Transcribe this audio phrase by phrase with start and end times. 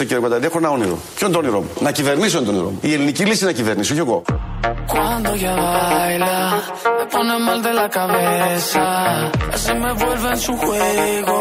[0.00, 0.98] Ακούστε κύριε Κονταντή, έχω ένα όνειρο.
[1.14, 1.70] Ποιο είναι το όνειρο μου.
[1.80, 2.78] Να κυβερνήσω είναι το όνειρο μου.
[2.82, 4.22] Η ελληνική λύση να κυβερνήσει, όχι εγώ.
[4.92, 6.34] Cuando ella baila,
[6.98, 8.84] me pone mal de la cabeza.
[9.54, 11.38] Así me vuelve en su juego,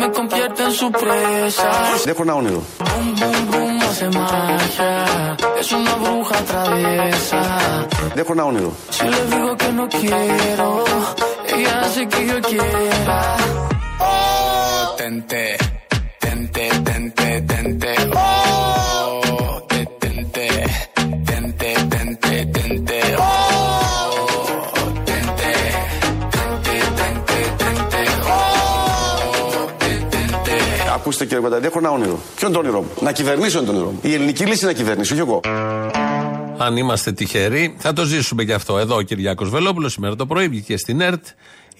[0.00, 1.70] me convierte en su presa.
[2.04, 2.62] Έχω ένα όνειρο.
[2.78, 4.94] Boom, boom, boom, hace magia.
[5.60, 7.42] Es una bruja traviesa.
[8.14, 8.72] Έχω ένα όνειρο.
[8.96, 10.68] Si le digo que no quiero,
[11.54, 13.20] ella hace que yo quiera.
[14.08, 15.44] Oh, tente,
[16.24, 16.89] tente, tente,
[17.50, 17.92] tente.
[18.22, 20.46] Oh, te tente,
[21.28, 22.98] tente, tente, tente.
[23.18, 24.22] Oh,
[25.08, 25.52] tente,
[26.34, 28.02] tente, tente, tente.
[28.34, 30.54] Oh, te tente.
[30.94, 32.18] Ακούστε κύριε Κονταντή, έχω ένα όνειρο.
[32.36, 33.98] Ποιο είναι το όνειρο μου; Να κυβερνήσω είναι το όνειρο μου.
[34.02, 35.40] Η ελληνική λύση να κυβερνήσει, όχι εγώ.
[36.58, 38.78] Αν είμαστε τυχεροί, θα το ζήσουμε και αυτό.
[38.78, 41.24] Εδώ ο Κυριάκος Βελόπουλος σήμερα το πρωί βγήκε στην ΕΡΤ.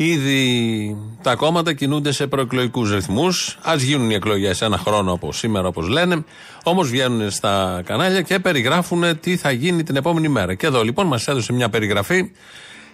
[0.03, 3.59] Ήδη τα κόμματα κινούνται σε προεκλογικούς ρυθμούς.
[3.69, 6.25] Α γίνουν οι εκλογές ένα χρόνο από σήμερα, όπως λένε.
[6.63, 10.55] Όμως βγαίνουν στα κανάλια και περιγράφουν τι θα γίνει την επόμενη μέρα.
[10.55, 12.31] Και εδώ λοιπόν μας έδωσε μια περιγραφή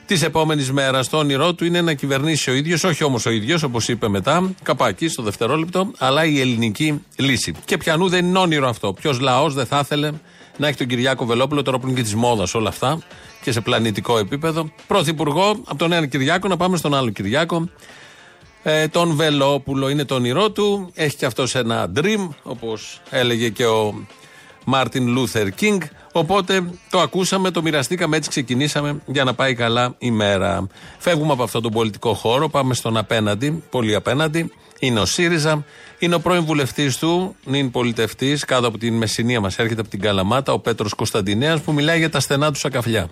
[0.06, 1.08] της επόμενης μέρας.
[1.08, 4.54] Το όνειρό του είναι να κυβερνήσει ο ίδιος, όχι όμως ο ίδιος, όπως είπε μετά,
[4.62, 7.54] καπάκι στο δευτερόλεπτο, αλλά η ελληνική λύση.
[7.64, 8.92] Και πιανού δεν είναι όνειρο αυτό.
[8.92, 10.12] Ποιος λαός δεν θα ήθελε
[10.56, 12.98] να έχει τον Κυριάκο Βελόπουλο, τώρα που είναι και της μόδας όλα αυτά
[13.42, 14.70] και σε πλανητικό επίπεδο.
[14.86, 17.68] Πρωθυπουργό, από τον ένα Κυριάκο να πάμε στον άλλο Κυριάκο.
[18.62, 20.90] Ε, τον Βελόπουλο είναι το όνειρό του.
[20.94, 23.94] Έχει και αυτός ένα dream, όπως έλεγε και ο
[24.64, 25.80] Μάρτιν Λούθερ Κίνγκ.
[26.12, 30.66] Οπότε το ακούσαμε, το μοιραστήκαμε, έτσι ξεκινήσαμε για να πάει καλά η μέρα.
[30.98, 34.52] Φεύγουμε από αυτόν τον πολιτικό χώρο, πάμε στον απέναντι, πολύ απέναντι.
[34.78, 35.64] Είναι ο ΣΥΡΙΖΑ,
[35.98, 40.00] είναι ο πρώην βουλευτής του, νυν πολιτευτής, κάτω από την Μεσσηνία μας, έρχεται από την
[40.00, 43.10] Καλαμάτα, ο Πέτρος Κωνσταντινέας, που μιλάει για τα στενά του Σακαφλιά.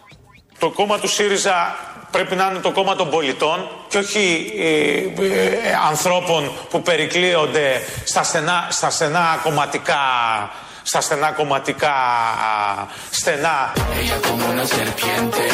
[0.59, 1.77] Το κόμμα του ΣΥΡΙΖΑ
[2.11, 8.23] πρέπει να είναι το κόμμα των πολιτών και όχι ε, ε, ανθρώπων που περικλείονται στα
[8.23, 9.97] στενά, στα στενά κομματικά
[10.91, 12.87] στα στενά κομματικά α,
[13.19, 13.57] στενά.
[14.01, 15.45] Ella como una serpiente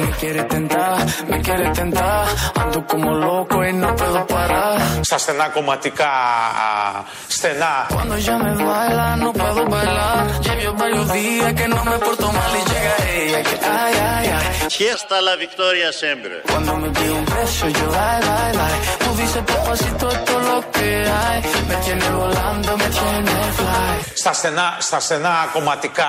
[0.00, 0.96] me quiere tentar,
[1.30, 2.26] me quiere tentar.
[2.62, 4.76] Ando como loco y no puedo parar.
[5.08, 7.02] Στα στενά κομματικά α,
[7.36, 7.74] στενά.
[7.94, 10.20] Cuando ella me baila no puedo bailar.
[10.46, 14.46] Llevo varios días que no me porto mal y llega ella que ay ay ay.
[14.78, 16.34] Fiesta la victoria siempre.
[16.50, 18.76] Cuando me pide un beso yo ay ay ay.
[19.02, 21.38] Tú dices papacito esto es lo que hay.
[21.68, 23.96] Me tiene volando, me tiene fly.
[24.20, 24.47] Στα στενά,
[24.78, 26.06] στα στενά κομματικά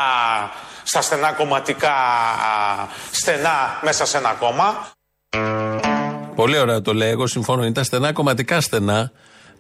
[0.92, 4.88] στα στενά κομματικά α, στενά μέσα σε ένα κόμμα.
[6.36, 7.10] Πολύ ωραία το λέει.
[7.10, 7.64] Εγώ συμφωνώ.
[7.64, 9.12] Είναι τα στενά κομματικά στενά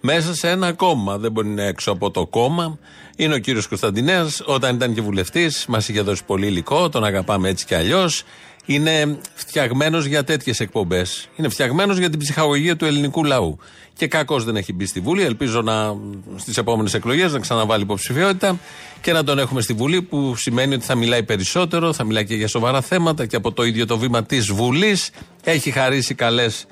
[0.01, 1.17] μέσα σε ένα κόμμα.
[1.17, 2.77] Δεν μπορεί να είναι έξω από το κόμμα.
[3.15, 4.41] Είναι ο κύριος Κωνσταντινέας.
[4.45, 6.89] Όταν ήταν και βουλευτής, μας είχε δώσει πολύ υλικό.
[6.89, 8.23] Τον αγαπάμε έτσι κι αλλιώς.
[8.65, 9.17] Είναι
[9.49, 11.29] φτιαγμένος για τέτοιες εκπομπές.
[11.35, 13.57] Είναι φτιαγμένος για την ψυχαγωγία του ελληνικού λαού.
[13.93, 15.23] Και κακώ δεν έχει μπει στη Βουλή.
[15.23, 15.95] Ελπίζω να
[16.35, 18.59] στις επόμενες εκλογές να ξαναβάλει υποψηφιότητα
[19.01, 22.35] και να τον έχουμε στη Βουλή, που σημαίνει ότι θα μιλάει περισσότερο, θα μιλάει και
[22.35, 25.11] για σοβαρά θέματα και από το ίδιο το βήμα της Βουλής.
[25.43, 26.65] Έχει χαρίσει καλές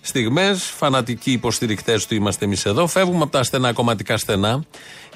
[0.00, 0.62] στιγμές.
[0.62, 2.86] Φανατικοί υποστηρικτές του είμαστε εμείς εδώ.
[2.86, 4.64] Φεύγουμε από τα στενά κομματικά στενά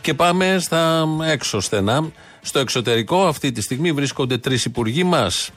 [0.01, 2.11] και πάμε στα έξω στενά.
[2.41, 5.51] Στο εξωτερικό, αυτή τη στιγμή βρίσκονται τρεις υπουργοί μας.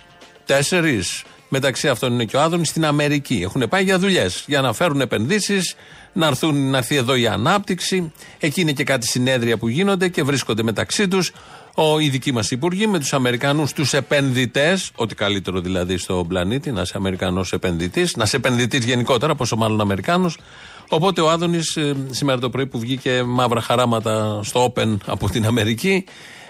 [0.46, 1.24] Τέσσερις.
[1.54, 3.42] Μεταξύ αυτών είναι και ο Άδωνης στην Αμερική.
[3.44, 5.76] Έχουν πάει για δουλειές, για να φέρουν επενδύσεις,
[6.14, 8.12] να, έρθουν, να έρθει εδώ η ανάπτυξη.
[8.40, 11.32] Εκεί είναι και κάτι συνέδρια που γίνονται και βρίσκονται μεταξύ τους
[12.02, 14.92] οι δικοί μας υπουργοί με τους Αμερικανούς τους επενδυτές.
[14.96, 19.82] Ό,τι καλύτερο δηλαδή στον πλανήτη, να είσαι Αμερικανός επενδυτής, να είσαι επενδυτής γενικότερα, πόσο μάλλον
[19.82, 20.38] Αμερικάνος.
[20.90, 21.78] Οπότε ο Άδωνης
[22.10, 26.06] σήμερα το πρωί που βγήκε μαύρα χαράματα στο Open από την Αμερική,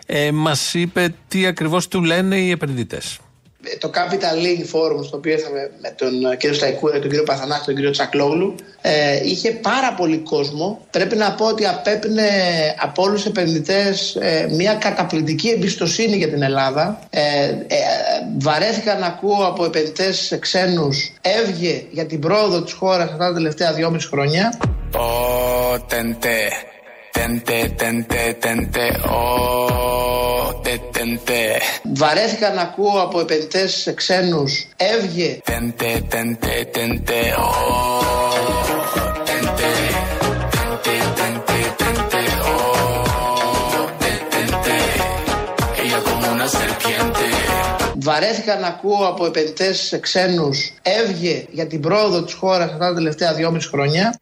[0.05, 3.19] ε, μας είπε τι ακριβώς του λένε οι επενδυτές
[3.77, 7.75] το Capital League Forum στο οποίο ήρθαμε με τον κύριο Σταϊκούρα, τον κύριο Παθανάκη, τον
[7.75, 10.85] κύριο Τσακλόγλου ε, είχε πάρα πολύ κόσμο.
[10.91, 12.29] Πρέπει να πω ότι απέπνε
[12.79, 16.99] από όλους τους επενδυτές ε, μια καταπληκτική εμπιστοσύνη για την Ελλάδα.
[17.09, 17.55] Ε, ε,
[18.37, 23.73] βαρέθηκα να ακούω από επενδυτές ξένους έβγε για την πρόοδο της χώρας αυτά τα τελευταία
[23.73, 24.59] δυόμιση χρόνια.
[24.93, 26.70] Oh,
[27.21, 31.61] tente, tente, tente, tente, oh, te tente.
[31.93, 38.01] Βαρέθηκα να ακούω από επενδυτές ξένους έβγε Tente, tente, tente, oh,
[39.29, 39.71] tente,
[40.55, 42.21] tente, tente, tente,
[42.51, 44.75] oh, te tente.
[45.81, 47.25] Ella como una serpiente.
[47.95, 53.33] Βαρέθηκα να ακούω από επενδυτές ξένους έβγε για την πρόοδο της χώρας αυτά τα τελευταία
[53.33, 54.15] δυόμιση χρόνια.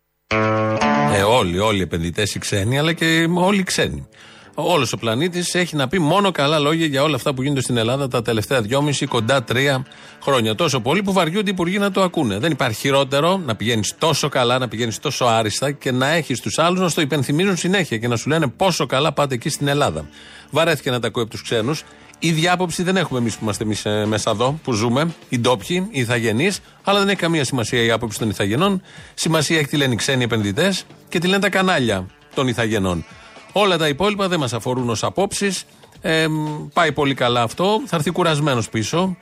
[1.14, 4.08] Ε, όλοι, όλοι οι επενδυτές οι ξένοι, αλλά και όλοι οι ξένοι.
[4.54, 7.78] Όλος ο πλανήτης έχει να πει μόνο καλά λόγια για όλα αυτά που γίνονται στην
[7.78, 9.86] Ελλάδα τα τελευταία δυόμιση κοντά τρία
[10.22, 10.56] χρόνια.
[10.56, 12.38] Τόσο πολύ που βαριούνται οι υπουργοί να το ακούνε.
[12.40, 16.60] Δεν υπάρχει χειρότερο να πηγαίνεις τόσο καλά, να πηγαίνεις τόσο άριστα και να έχεις τους
[16.60, 20.10] άλλους να στο υπενθυμίζουν συνέχεια και να σου λένε πόσο καλά πάτε εκεί στην Ελλάδα.
[20.50, 21.84] Βαρέθηκε να τα ακούει από τους ξένους.
[22.22, 25.88] Η διάποψη δεν έχουμε εμείς που είμαστε εμείς ε, μέσα εδώ, που ζούμε, οι ντόπιοι,
[25.92, 28.82] οι ηθαγενείς, αλλά δεν έχει καμία σημασία η άποψη των ηθαγενών.
[29.14, 32.06] Σημασία έχει τι λένε οι ξένοι επενδυτές και τι λένε τα κανάλια
[32.36, 33.06] των ηθαγενών.
[33.52, 35.64] Όλα τα υπόλοιπα δεν μας αφορούν ως απόψεις.
[36.02, 36.26] Ε,
[36.74, 37.82] πάει πολύ καλά αυτό.
[37.86, 39.18] Θα έρθει κουρασμένος πίσω.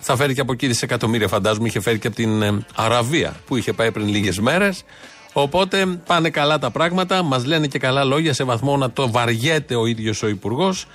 [0.00, 1.68] Θα φέρει και από εκεί δισεκατομμύρια, φαντάζομαι.
[1.68, 4.84] Είχε φέρει και από την ε, Αραβία που είχε πάει πριν λίγες μέρες.
[5.32, 7.22] Οπότε πάνε καλά τα πράγματα.
[7.22, 10.86] Μας λένε και καλά λόγια σε βαθμό να το βαριέται ο ίδιος ο Υπουργός.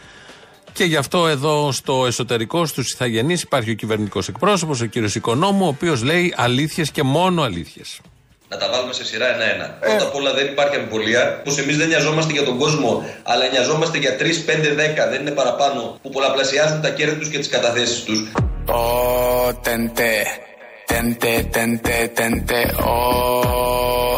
[0.74, 5.66] Και γι' αυτό εδώ στο εσωτερικό, στους Ιθαγενείς, υπάρχει ο κυβερνητικός εκπρόσωπος, ο κύριος Οικονόμου,
[5.66, 8.00] ο οποίος λέει αλήθειες και μόνο αλήθειες.
[8.50, 9.78] Να τα βάλουμε σε σειρά ένα-ένα.
[9.82, 9.88] Ε.
[9.88, 13.98] Πρώτα απ' όλα δεν υπάρχει αμφιβολία πω εμείς δεν νοιαζόμαστε για τον κόσμο, αλλά νοιαζόμαστε
[13.98, 18.04] για 3, 5, 10, δεν είναι παραπάνω, που πολλαπλασιάζουν τα κέρδη τους και τις καταθέσεις
[18.04, 18.32] τους.
[18.68, 20.26] Oh, τεντέ.
[20.86, 22.76] Τεντέ, τεντέ, τεντέ.
[22.80, 24.13] Oh,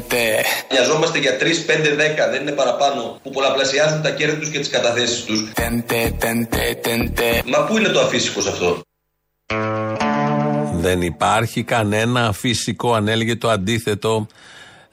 [0.00, 0.42] τεντέ.
[0.72, 1.94] Νοιαζόμαστε για 3, 5,
[2.28, 5.52] 10, δεν είναι παραπάνω, που πολλαπλασιάζουν τα κέρδη τους και τις καταθέσεις τους.
[5.52, 7.42] Τεντέ, τεντέ, τεντέ.
[7.46, 8.80] Μα πού είναι το αφύσικο αυτό;
[10.74, 14.26] Δεν υπάρχει κανένα φυσικό, αν έλεγε το αντίθετο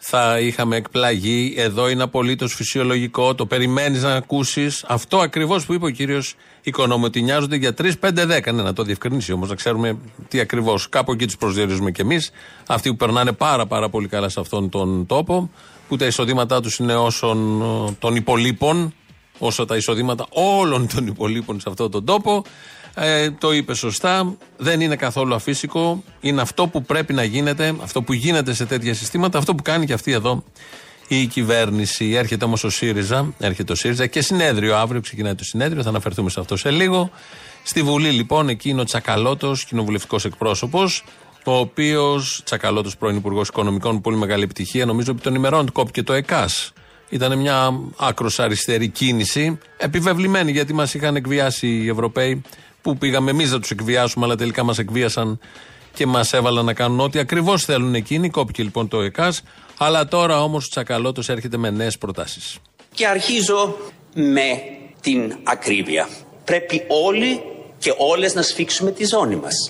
[0.01, 1.54] θα είχαμε εκπλαγεί.
[1.57, 3.36] Εδώ είναι απολύτως φυσιολογικό.
[3.36, 8.54] Το περιμένεις να ακούσεις αυτό ακριβώς που είπε ο κύριος Οικονόμου, ότι νοιάζονται για 3-5-10.
[8.54, 9.98] Ναι, να το διευκρινίσει όμως, να ξέρουμε
[10.28, 10.90] τι ακριβώς.
[10.90, 12.31] Κάπου εκεί τους προσδιορίζουμε κι εμείς.
[12.68, 15.50] Αυτοί που περνάνε πάρα, πάρα πολύ καλά σε αυτόν τον τόπο,
[15.88, 17.63] που τα εισοδήματά τους είναι όσων
[18.00, 18.94] των υπολείπων,
[19.40, 22.44] όσο τα εισοδήματα όλων των υπολείπων σε αυτόν τον τόπο.
[22.94, 24.38] Ε, το είπε σωστά.
[24.57, 26.03] Δεν είναι καθόλου αφύσικο.
[26.19, 29.86] Είναι αυτό που πρέπει να γίνεται, αυτό που γίνεται σε τέτοια συστήματα, αυτό που κάνει
[29.86, 30.44] και αυτή εδώ
[31.07, 32.12] η κυβέρνηση.
[32.12, 34.77] Έρχεται όμως ο ΣΥΡΙΖΑ, έρχεται ο ΣΥΡΙΖΑ και συνέδριο.
[34.77, 37.12] Αύριο ξεκινάει το συνέδριο, θα αναφερθούμε σε αυτό σε λίγο.
[37.63, 41.03] Στη Βουλή λοιπόν, εκεί είναι ο Τσακαλώτος, κοινοβουλευτικός εκπρόσωπος,
[41.45, 46.13] ο οποίος Τσακαλώτος, πρώην Υπουργός Οικονομικών, πολύ μεγάλη επιτυχία, νομίζω ότι των ημερών κόπηκε το
[46.13, 46.74] ΕΚΑΣ.
[47.09, 52.41] Ήταν μια άκρος αριστερή κίνηση, επιβεβλημένη γιατί μας είχαν εκβιάσει οι Ευρωπαίοι
[52.81, 55.39] που πήγαμε εμείς να τους εκβιάσουμε, αλλά τελικά μας εκβίασαν
[55.93, 58.29] και μας έβαλαν να κάνουν ό,τι ακριβώς θέλουν εκείνοι.
[58.29, 59.41] Κόπηκε λοιπόν το ΕΚΑΣ.
[59.77, 62.57] Αλλά τώρα όμως ο Τσακαλώτος έρχεται με νέες προτάσεις.
[62.93, 63.75] Και αρχίζω
[64.13, 64.61] με
[65.01, 66.09] την ακρίβεια.
[66.43, 67.41] Πρέπει όλοι
[67.77, 69.69] και όλες να σφίξουμε τη ζώνη μας.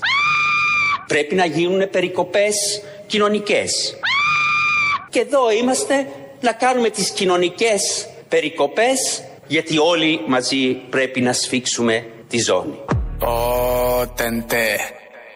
[1.08, 2.56] Πρέπει να γίνουν περικοπές
[3.08, 3.96] κοινωνικές.
[5.10, 6.08] Και εδώ είμαστε
[6.42, 12.80] να κάνουμε τις κοινωνικές περικοπές γιατί όλοι μαζί πρέπει να σφίξουμε τη ζώνη.
[13.22, 14.80] Oh, tente,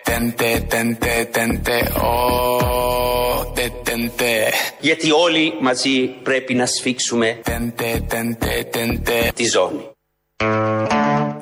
[0.03, 4.51] tente, tente, tente, oh, tente.
[4.79, 9.89] Γιατί όλοι μαζί πρέπει να σφίξουμε tente, tente, tente, τη ζώνη.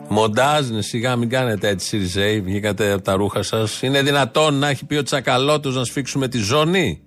[0.07, 3.81] Μοντάζ, ναι, σιγά μην κάνετε έτσι Σιριζέη, βγήκατε από τα ρούχα σας.
[3.81, 7.01] Είναι δυνατόν να έχει πει ο Τσακαλώτος να σφίξουμε τη ζώνη;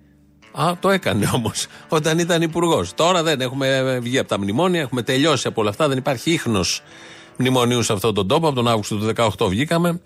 [0.51, 2.93] Α, το έκανε όμως όταν ήταν υπουργός.
[2.93, 6.81] Τώρα δεν έχουμε βγει από τα μνημόνια, έχουμε τελειώσει από όλα αυτά, δεν υπάρχει ίχνος
[7.37, 8.47] μνημονίου σε αυτόν τον τόπο.
[8.47, 10.01] Από τον Αύγουστο του 2018 βγήκαμε.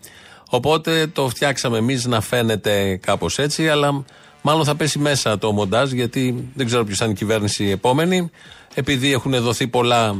[0.49, 4.05] Οπότε το φτιάξαμε εμείς να φαίνεται κάπως έτσι, αλλά
[4.41, 7.69] μάλλον θα πέσει μέσα το μοντάζ, γιατί δεν ξέρω ποιος θα είναι η κυβέρνηση η
[7.71, 8.29] επόμενη.
[8.73, 10.15] Επειδή έχουν δοθεί πολλά,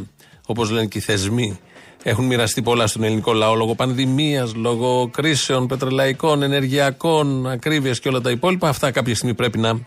[0.45, 1.59] όπως λένε και οι θεσμοί,
[2.03, 8.21] έχουν μοιραστεί πολλά στον ελληνικό λαό λόγω πανδημίας, λόγω κρίσεων πετρελαϊκών, ενεργειακών, ακρίβειας και όλα
[8.21, 8.69] τα υπόλοιπα.
[8.69, 9.79] Αυτά κάποια στιγμή πρέπει να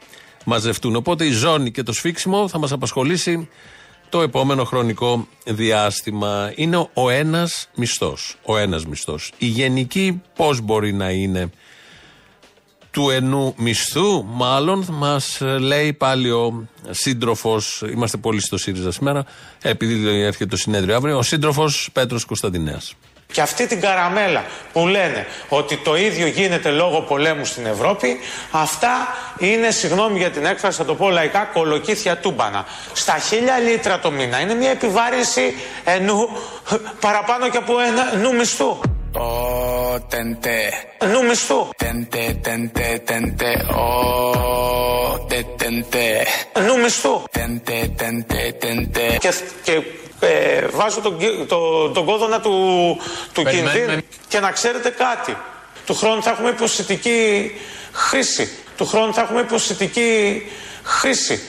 [0.44, 0.96] μαζευτούν.
[0.96, 3.48] Οπότε η ζώνη και το σφίξιμο θα μας απασχολήσει
[4.12, 6.52] το επόμενο χρονικό διάστημα.
[6.54, 8.36] Είναι ο ένας μισθός.
[8.42, 9.32] Ο ένας μισθός.
[9.38, 11.50] Η γενική πώς μπορεί να είναι
[12.90, 17.82] του ενού μισθού, μάλλον μας λέει πάλι ο σύντροφος.
[17.92, 19.24] Είμαστε πολύ στο ΣΥΡΙΖΑ σήμερα,
[19.62, 22.94] επειδή έρχεται το συνέδριο αύριο, ο σύντροφος Πέτρος Κωνσταντινέας.
[23.32, 28.18] Και αυτή την καραμέλα που λένε ότι το ίδιο γίνεται λόγω πολέμου στην Ευρώπη,
[28.50, 28.90] αυτά
[29.38, 32.64] είναι, συγγνώμη για την έκφραση, θα το πω λαϊκά, κολοκύθια τούμπανα.
[32.92, 36.28] Στα χίλια λίτρα το μήνα είναι μια επιβάρυνση ενού
[37.00, 38.80] παραπάνω και από ένα νου μισθού.
[39.14, 40.70] Oh, τεντέ.
[41.12, 41.68] Νου μισθού.
[41.76, 43.66] Τεντέ, τεντέ, τεντέ.
[43.70, 46.24] Oh, τεντέ.
[46.66, 47.22] Νου μισθού.
[47.30, 49.16] Τεντέ, τεντέ, τεντέ.
[49.20, 49.82] Και, και
[50.26, 51.16] ε, βάζω τον,
[51.48, 52.52] το, τον κόδωνα του,
[53.32, 54.00] του κινδύνου.
[54.28, 55.36] Και να ξέρετε κάτι.
[55.86, 57.50] Του χρόνου θα έχουμε υποσυτική
[57.92, 58.48] χρήση.
[58.76, 60.42] Του χρόνου θα έχουμε υποσυτική
[60.82, 61.40] χρήση.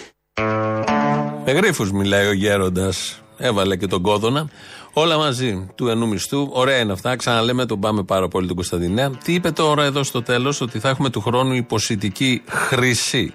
[1.46, 3.22] Με γρίφους μιλάει ο γέροντας.
[3.38, 4.50] Έβαλε και τον κόδωνα.
[4.94, 6.50] Όλα μαζί του ενού μισθού.
[6.52, 7.16] Ωραία είναι αυτά.
[7.16, 9.10] Ξαναλέμε, τον πάμε πάρα πολύ τον Κωνσταντινέα.
[9.10, 13.34] Τι είπε τώρα εδώ στο τέλος, ότι θα έχουμε του χρόνου υποσυτική χρήση.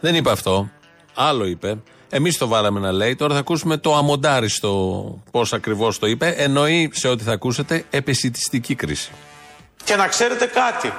[0.00, 0.70] Δεν είπε αυτό.
[1.14, 1.78] Άλλο είπε.
[2.08, 3.14] Εμείς το βάλαμε να λέει.
[3.16, 6.34] Τώρα θα ακούσουμε το αμοντάριστο πώς ακριβώς το είπε.
[6.36, 9.10] Εννοεί σε ό,τι θα ακούσετε επισητιστική κρίση.
[9.84, 10.92] Και να ξέρετε κάτι.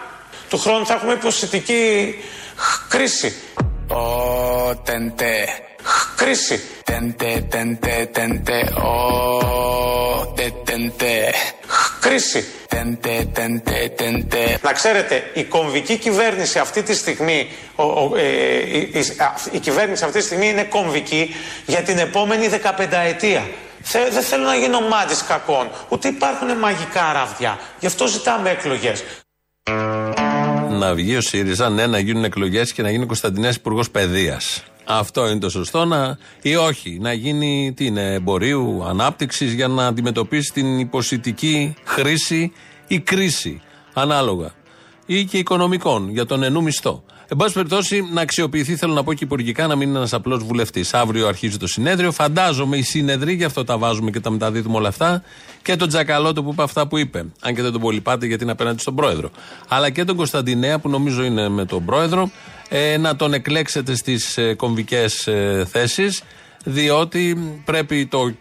[0.50, 2.16] Του χρόνου θα έχουμε υποσυτική
[2.90, 3.34] κρίση.
[3.90, 5.73] Oh, tenté.
[6.16, 6.62] Κρίση.
[6.92, 8.60] Tenté, tenté, tenté.
[8.90, 11.34] Oh, te tenté.
[12.00, 12.42] Κρίση.
[12.70, 14.58] Tenté, tenté, tenté.
[14.62, 19.60] Να ξέρετε, η κομβική κυβέρνηση αυτή τη στιγμή, ο, ο, ε, η, η, α, η
[19.60, 21.36] κυβέρνηση αυτή τη στιγμή είναι κομβική
[21.66, 23.48] για την επόμενη 15 ετία.
[23.82, 27.60] Θε, δεν θέλω να γίνω μάτης κακών, ούτε υπάρχουν μαγικά ραβδιά.
[27.80, 29.04] Γι' αυτό ζητάμε εκλογές.
[30.70, 34.64] Να βγει ο ΣΥΡΙΖΑ, ναι, να γίνουν εκλογές και να γίνει ο Κωνσταντινές Υπουργός Παιδείας.
[34.86, 36.98] Αυτό είναι το σωστό να, ή όχι.
[37.02, 42.52] Να γίνει τι είναι, εμπορίου, ανάπτυξης για να αντιμετωπίσει την υποσυτική χρήση
[42.88, 43.62] ή κρίση.
[43.94, 44.52] Ανάλογα.
[45.06, 47.04] Ή και οικονομικών για τον ενού μισθό.
[47.28, 50.44] Εν πάση περιπτώσει, να αξιοποιηθεί, θέλω να πω και υπουργικά, να μην είναι ένας απλός
[50.44, 50.94] βουλευτής.
[50.94, 52.12] Αύριο αρχίζει το συνέδριο.
[52.12, 55.24] Φαντάζομαι οι σύνεδροι, γι' αυτό τα βάζουμε και τα μεταδίδουμε όλα αυτά.
[55.62, 57.26] Και τον Τζακαλώτο που είπε αυτά που είπε.
[57.42, 59.30] Αν και δεν τον πολύ πάτε γιατί είναι απέναντι στον πρόεδρο.
[59.68, 62.30] Αλλά και τον Κωνσταντινέα που νομίζω είναι με τον πρόεδρο.
[62.76, 66.24] Ε, να τον εκλέξετε στις ε, κομβικές ε, θέσεις.
[66.64, 68.34] Διότι πρέπει το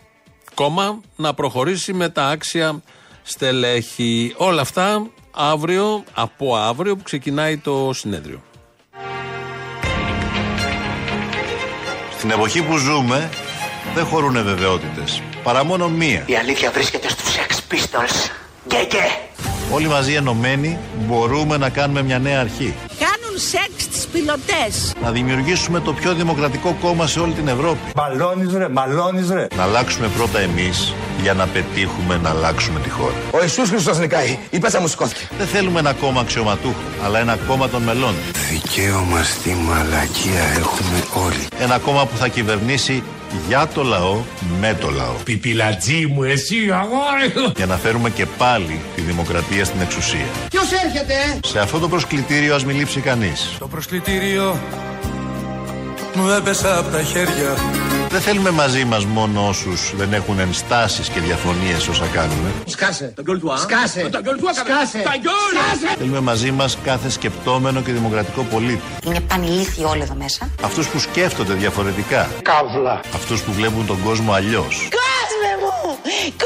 [0.55, 2.83] κόμμα να προχωρήσει με τα άξια
[3.23, 4.35] στελέχη.
[4.37, 8.43] Όλα αυτά αύριο, από αύριο που ξεκινάει το συνέδριο.
[12.17, 13.31] Στην εποχή που ζούμε
[13.95, 15.23] δεν χωρούν βεβαιότητες.
[15.43, 16.23] Παρά μόνο μία.
[16.27, 18.31] Η αλήθεια βρίσκεται στους Sex Pistols.
[18.67, 19.05] Γκέγκε.
[19.71, 22.75] Όλοι μαζί ενωμένοι μπορούμε να κάνουμε μια νέα αρχή.
[22.99, 24.93] Κάνουν σεξ τις πιλωτές.
[25.03, 27.79] Να δημιουργήσουμε το πιο δημοκρατικό κόμμα σε όλη την Ευρώπη.
[27.97, 29.47] Μαλώνεις ρε, μαλώνεις ρε.
[29.57, 33.15] Να αλλάξουμε πρώτα εμείς για να πετύχουμε να αλλάξουμε τη χώρα.
[33.31, 34.39] Ο Ιησούς Χριστός νικάει.
[34.51, 35.29] Η πέσα μου σηκώθηκε.
[35.39, 38.15] Δεν θέλουμε ένα κόμμα αξιωματούχων, αλλά ένα κόμμα των μελών.
[38.51, 41.47] Δικαίωμα στη μαλακία έχουμε όλοι.
[41.59, 43.03] Ένα κόμμα που θα κυβερνήσει
[43.49, 44.23] για το λαό,
[44.61, 45.15] με το λαό.
[45.25, 50.27] Πιπιλατζή μου, εσύ αγόρι Για να φέρουμε και πάλι τη δημοκρατία στην εξουσία.
[50.51, 53.57] Ποιος έρχεται, Σε αυτό το προσκλητήριο ας μην λείψει κανείς.
[53.59, 54.61] Το προσκλητήριο
[56.15, 57.57] μου έπεσα από τα χέρια.
[58.13, 62.51] Δεν θέλουμε μαζί μας μόνο όσους δεν έχουν ενστάσεις και διαφωνίες όσα κάνουμε.
[62.65, 63.13] Σκάσε.
[63.15, 64.01] Τον γκολ του Σκάσε.
[64.01, 64.99] Τον γκολ του Σκάσε.
[64.99, 65.95] Τα γκολ.
[65.99, 68.83] Θέλουμε μαζί μας κάθε σκεπτόμενο και δημοκρατικό πολίτη.
[69.07, 70.49] Είναι πανηλήθιοι όλοι εδώ μέσα.
[70.63, 72.29] Αυτούς που σκέφτονται διαφορετικά.
[72.43, 73.01] Καύλα.
[73.15, 74.89] Αυτούς που βλέπουν τον κόσμο αλλιώς.
[74.99, 75.97] Κόσμε μου!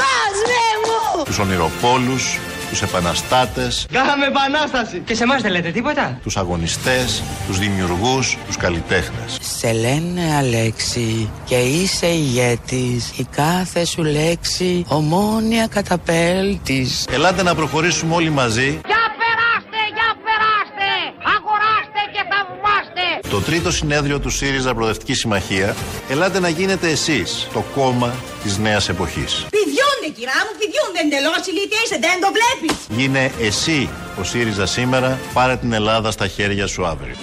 [0.02, 1.24] Κόσμε μου!
[1.24, 2.38] Τους ονειροπόλους,
[2.70, 5.02] τους επαναστάτες, Κάναμε επανάσταση.
[5.04, 9.38] Και σε εμάς δεν λέτε τίποτα; τους αγωνιστές, τους δημιουργούς, τους καλλιτέχνες.
[9.66, 18.14] Σε λένε Αλέξη και είσαι ηγέτης Η κάθε σου λέξη ομόνια καταπέλτης Ελάτε να προχωρήσουμε
[18.14, 20.90] όλοι μαζί Για περάστε, για περάστε!
[21.34, 23.28] Αγοράστε και θαυμάστε!
[23.30, 25.76] το τρίτο συνέδριο του ΣΥΡΙΖΑ Προοδευτική Συμμαχία.
[26.08, 29.46] Ελάτε να γίνετε εσείς το κόμμα της νέας εποχής.
[29.50, 32.86] Πηδιούνται κυρά μου, πηδιούνται εντελώς ηλίθια δεν το βλέπεις!
[32.96, 33.88] Γίνε εσύ
[34.20, 37.14] ο ΣΥΡΙΖΑ σήμερα, πάρε την Ελλάδα στα χέρια σου αύριο.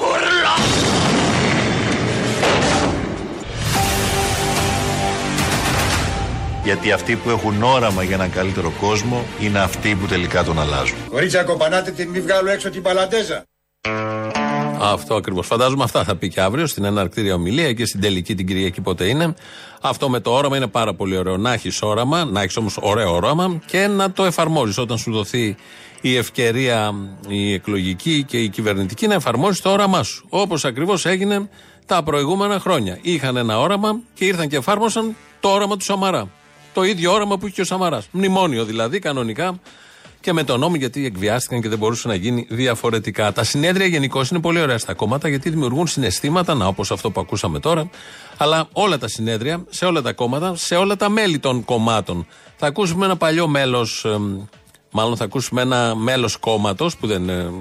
[6.63, 10.97] Γιατί αυτοί που έχουν όραμα για έναν καλύτερο κόσμο είναι αυτοί που τελικά τον αλλάζουν.
[11.09, 13.43] Κορίτσια κοπανάτε την μη βγάλω έξω την παλαντέζα.
[14.79, 15.47] Αυτό ακριβώς.
[15.47, 19.05] Φαντάζομαι αυτά θα πει και αύριο στην εναρκτήρια ομιλία και στην τελική την Κυριακή πότε
[19.05, 19.35] είναι.
[19.81, 21.37] Αυτό με το όραμα είναι πάρα πολύ ωραίο.
[21.37, 25.55] Να έχεις όραμα, να έχεις όμως ωραίο όραμα και να το εφαρμόζεις όταν σου δοθεί
[26.01, 26.93] η ευκαιρία
[27.27, 30.25] η εκλογική και η κυβερνητική να εφαρμόζεις το όραμά σου.
[30.29, 31.49] Όπως ακριβώς έγινε
[31.85, 32.99] τα προηγούμενα χρόνια.
[33.01, 36.29] Είχαν ένα όραμα και ήρθαν και εφάρμοσαν το όραμα του Σαμαρά.
[36.73, 38.07] Το ίδιο όραμα που είχε και ο Σαμαράς.
[38.11, 39.59] Μνημόνιο δηλαδή, κανονικά
[40.23, 43.31] και με τον νόμο γιατί εκβιάστηκαν και δεν μπορούσε να γίνει διαφορετικά.
[43.31, 47.19] Τα συνέδρια γενικώ είναι πολύ ωραία στα κόμματα γιατί δημιουργούν συναισθήματα, να όπως αυτό που
[47.19, 47.89] ακούσαμε τώρα,
[48.37, 52.27] αλλά όλα τα συνέδρια, σε όλα τα κόμματα, σε όλα τα μέλη των κομμάτων.
[52.55, 54.05] Θα ακούσουμε ένα παλιό μέλος,
[54.91, 57.51] μάλλον θα ακούσουμε ένα μέλος κόμματος που δεν ε,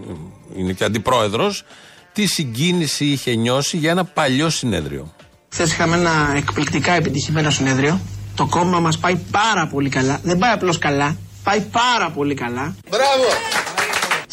[0.57, 1.65] είναι και αντιπρόεδρος,
[2.13, 5.13] τι συγκίνηση είχε νιώσει για ένα παλιό συνέδριο.
[5.49, 8.01] Χθες είχαμε ένα εκπληκτικά επιτυχημένο συνέδριο.
[8.35, 10.21] Το κόμμα μας πάει πάρα πολύ καλά.
[10.23, 11.17] Δεν πάει απλώς καλά.
[11.43, 12.75] Πάει πάρα πολύ καλά.
[12.91, 13.25] Μπράβο.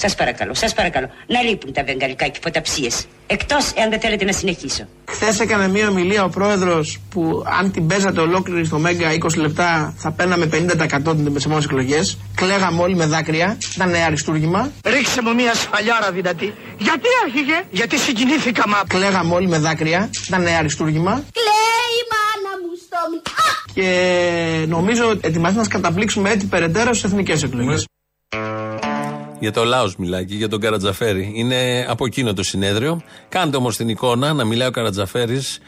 [0.01, 1.09] Σας παρακαλώ, σας παρακαλώ.
[1.27, 3.05] Να λείπουν τα βεγγαλικά και φωταψίες.
[3.27, 4.83] Εκτός εάν δεν θέλετε να συνεχίσω.
[5.05, 9.93] Χθες έκανε μία ομιλία ο πρόεδρος που αν την παίζατε ολόκληρη στο Μέγκα 20 λεπτά
[9.97, 10.59] θα παίρναμε 50% τι
[11.35, 12.17] επόμενε εκλογές.
[12.35, 13.57] Κλαίγαμε όλοι με δάκρυα.
[13.75, 14.71] Ήταν αριστούργημα.
[14.85, 16.53] Ρίξε μου μια σφαλιάρα δυνατή.
[16.77, 18.77] Γιατί άρχιγε, γιατί συγκινήθηκα μα.
[18.87, 20.09] Κλαίγαμε όλοι με δάκρυα.
[20.27, 21.11] Ήταν αριστούργημα.
[21.11, 23.21] Κλαίει η μάνα μου στο μη...
[23.73, 27.85] Και νομίζω ότι ετοιμάζεται να σας καταπλήξουμε έτσι περαιτέρω στις εθνικές εκλογές.
[29.39, 31.31] Για το Λάος μιλάει και για τον Καρατζαφέρη.
[31.35, 33.01] Είναι από εκείνο το συνέδριο.
[33.29, 35.59] Κάντε όμως την εικόνα να μιλάει ο Καρατζαφέρης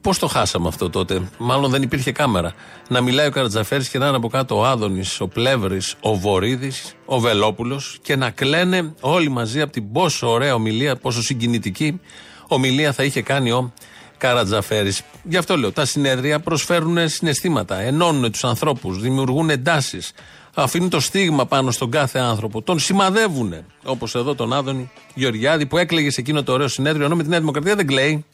[0.00, 2.54] Πώς το χάσαμε αυτό τότε, Μάλλον δεν υπήρχε κάμερα.
[2.88, 6.94] Να μιλάει ο Καρατζαφέρης και να είναι από κάτω ο Άδωνης, ο Πλεύρης, ο Βορύδης,
[7.04, 12.00] ο Βελόπουλος και να κλαίνε όλοι μαζί από την πόσο ωραία ομιλία, πόσο συγκινητική
[12.48, 13.72] ομιλία θα είχε κάνει ο
[14.18, 15.02] Καρατζαφέρης.
[15.22, 20.12] Γι' αυτό λέω: Τα συνέδρια προσφέρουν συναισθήματα, ενώνουν τους ανθρώπους, δημιουργούν εντάσεις,
[20.62, 23.54] αφήνουν το στίγμα πάνω στον κάθε άνθρωπο, τον σημαδεύουν.
[23.84, 27.28] Όπως εδώ τον Άδωνη Γεωργιάδη που έκλαιγε σε εκείνο το ωραίο συνέδριο, ενώ με τη
[27.28, 28.24] Νέα Δημοκρατία δεν κλαίει.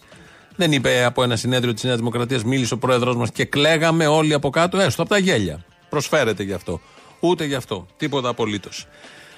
[0.57, 4.35] Δεν είπε από ένα συνέδριο της Νέας Δημοκρατίας, μίλησε ο πρόεδρό μας και κλαίγαμε όλοι
[4.35, 5.65] από κάτω, έστω από τα γέλια.
[5.89, 6.81] Προσφέρεται γι' αυτό.
[7.21, 7.87] Ούτε γι' αυτό.
[7.97, 8.87] Τίποτα απολύτως.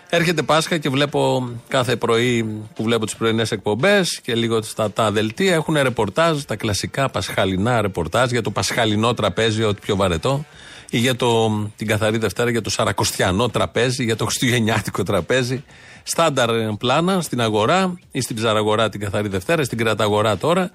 [0.08, 5.10] Έρχεται Πάσχα και βλέπω κάθε πρωί που βλέπω τις πρωινές εκπομπές και λίγο στα τα
[5.10, 10.44] δελτία έχουν ρεπορτάζ, τα κλασικά πασχαλινά ρεπορτάζ για το πασχαλινό τραπέζι, ό,τι πιο βαρετό,
[10.90, 15.64] ή για το, την καθαρή Δευτέρα για το σαρακοστιανό τραπέζι, για το χριστουγεννιάτικο τραπέζι.
[16.02, 20.70] Στάνταρ πλάνα στην αγορά ή στην ψαραγορά την καθαρή Δευτέρα, στην κραταγορά τώρα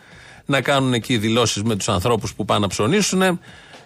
[0.45, 3.39] να κάνουν εκεί δηλώσεις με τους ανθρώπους που πάνε να ψωνίσουν.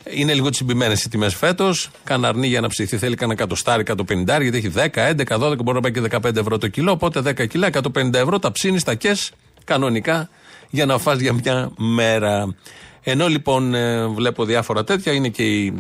[0.10, 1.90] Είναι λίγο τσιμπημένες οι τιμές φέτος.
[2.04, 5.82] Καναρνή για να ψηθεί θέλει κανένα κατοστάρι, 150, γιατί έχει 10, 11, 12, μπορεί να
[5.82, 6.92] πάει και 15 ευρώ το κιλό.
[6.92, 9.32] Οπότε 10 κιλά, 150 ευρώ τα ψήνεις τα κες
[9.64, 10.30] κανονικά
[10.70, 12.56] για να φας για μια μέρα.
[13.08, 15.74] Ενώ λοιπόν ε, βλέπω διάφορα τέτοια, είναι και οι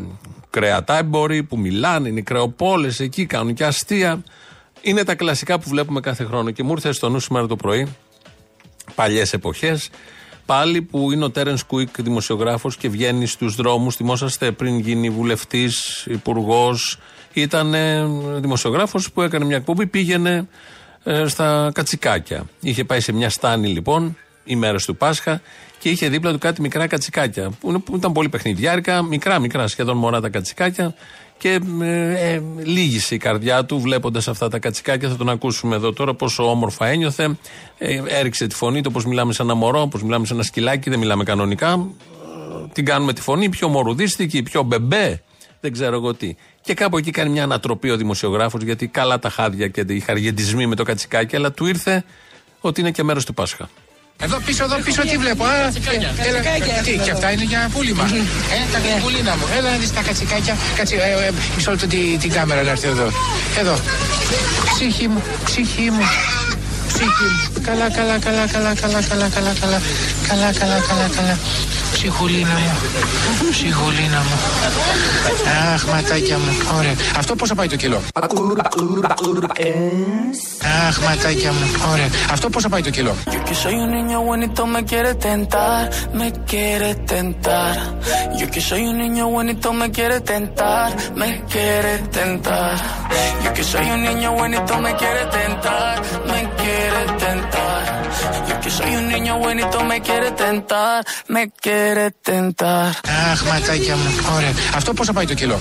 [0.50, 4.24] κρεατάμποροι που μιλάνε, είναι οι κρεοπόλες εκεί, κάνουν και αστεία.
[4.82, 6.52] Είναι τα κλασικά που βλέπουμε κάθε χρόνο.
[6.52, 7.88] Και μου ήρθε στο νου σήμερα το πρωί,
[8.96, 9.90] παλιές εποχές,
[10.46, 13.96] πάλι που είναι ο Τέρεν Κουίκ δημοσιογράφος και βγαίνει στους δρόμους.
[13.96, 17.00] Θυμόσαστε πριν γίνει βουλευτής, υπουργός.
[17.34, 17.76] Ήταν
[18.40, 20.48] δημοσιογράφος που έκανε μια εκπομπή, πήγαινε
[21.04, 22.46] ε, στα κατσικάκια.
[22.60, 25.42] Είχε πάει σε μια στάνη λοιπόν, ημέρες του Πάσχα,
[25.86, 27.50] και είχε δίπλα του κάτι μικρά κατσικάκια.
[27.60, 30.96] Που ήταν πολύ παιχνιδιάρικα, μικρά, μικρά σχεδόν μωρά τα κατσικάκια.
[31.38, 35.10] Και ε, ε, λίγησε η καρδιά του βλέποντας αυτά τα κατσικάκια.
[35.10, 37.38] Θα τον ακούσουμε εδώ τώρα πόσο όμορφα ένιωθε.
[37.78, 40.90] Ε, έριξε τη φωνή του όπως μιλάμε σε ένα μωρό, όπως μιλάμε σε ένα σκυλάκι.
[40.90, 41.72] Δεν μιλάμε κανονικά.
[41.72, 45.24] Ε, την κάνουμε τη φωνή πιο μορουδίστικη, πιο μπεμπέ.
[45.60, 46.36] Δεν ξέρω εγώ τι.
[46.62, 50.68] Και κάπου εκεί κάνει μια ανατροπή ο δημοσιογράφος, γιατί καλά τα χάδια και οι χαριεντισμοί
[50.68, 52.04] με το κατσικάκι, αλλά του ήρθε
[52.62, 53.70] ότι είναι και μέρος του Πάσχα.
[54.20, 55.44] Εδώ πίσω, εδώ πίσω τι βλέπω.
[55.44, 56.40] Α, έλα,
[56.84, 58.04] τι, και αυτά είναι για πούλημα.
[58.04, 59.46] Ε, τα πουλίνα μου.
[59.58, 60.58] Έλα να δεις τα κατσικάκια.
[60.76, 63.12] Κάτσε, ε, ε, μισό λεπτό την, την κάμερα να έρθει εδώ.
[63.60, 63.76] Εδώ.
[64.74, 66.06] Ψυχή μου, ψυχή μου.
[66.88, 67.62] Ψυχή μου.
[67.62, 69.82] Καλά, καλά, καλά, καλά, καλά, καλά, καλά, καλά.
[70.28, 71.38] Καλά, καλά, καλά, καλά.
[71.96, 72.72] Ψυχουλίνα μου.
[73.52, 74.36] Ψυχουλίνα μου.
[75.74, 76.52] Αχ, ματάκια μου.
[76.78, 76.96] Ωραία.
[77.18, 78.00] Αυτό πόσο πάει το κιλό.
[80.88, 81.66] Αχ, ματάκια μου.
[81.92, 82.10] Ωραία.
[82.32, 83.16] Αυτό πόσο πάει το κιλό.
[83.34, 85.82] Yo que soy un niño bonito me quiere tentar,
[86.20, 87.76] me quiere tentar.
[88.40, 90.88] Yo que soy un niño bonito me quiere tentar,
[91.20, 92.76] me quiere tentar.
[93.44, 95.96] Yo que soy un niño bonito me quiere tentar,
[96.32, 97.84] me quiere tentar.
[98.48, 101.00] Yo que soy un niño bonito me quiere tentar,
[101.34, 101.85] me quiere
[102.24, 102.92] tentar.
[103.32, 104.36] Αχ, ματάκια μου.
[104.36, 104.54] Ωραία.
[104.76, 105.60] Αυτό πόσο πάει το κιλό;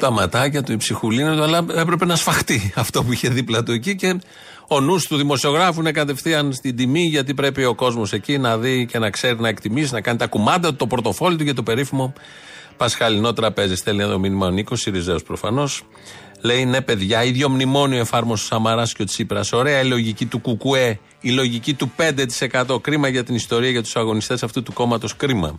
[0.00, 3.72] Τα ματάκια του, η ψυχουλίνα του, αλλά έπρεπε να σφαχτεί αυτό που είχε δίπλα του
[3.72, 4.20] εκεί και
[4.68, 8.86] ο νους του δημοσιογράφου είναι κατευθείαν στην τιμή γιατί πρέπει ο κόσμος εκεί να δει
[8.86, 11.62] και να ξέρει να εκτιμήσει, να κάνει τα κουμάντα του, το πορτοφόλι του για το
[11.62, 12.12] περίφημο
[12.76, 13.76] Πασχαλινό τραπέζι.
[13.76, 15.82] Στέλνει εδώ μήνυμα ο Νίκος, Σιριζέο προφανώς.
[16.46, 19.52] Λέει ναι, παιδιά, ίδιο μνημόνιο εφάρμοσε ο Σαμαράς και ο Τσίπρας.
[19.52, 22.80] Ωραία η λογική του Κουκουέ, η λογική του 5%.
[22.80, 25.16] Κρίμα για την ιστορία, για τους αγωνιστές αυτού του κόμματος.
[25.16, 25.56] Κρίμα.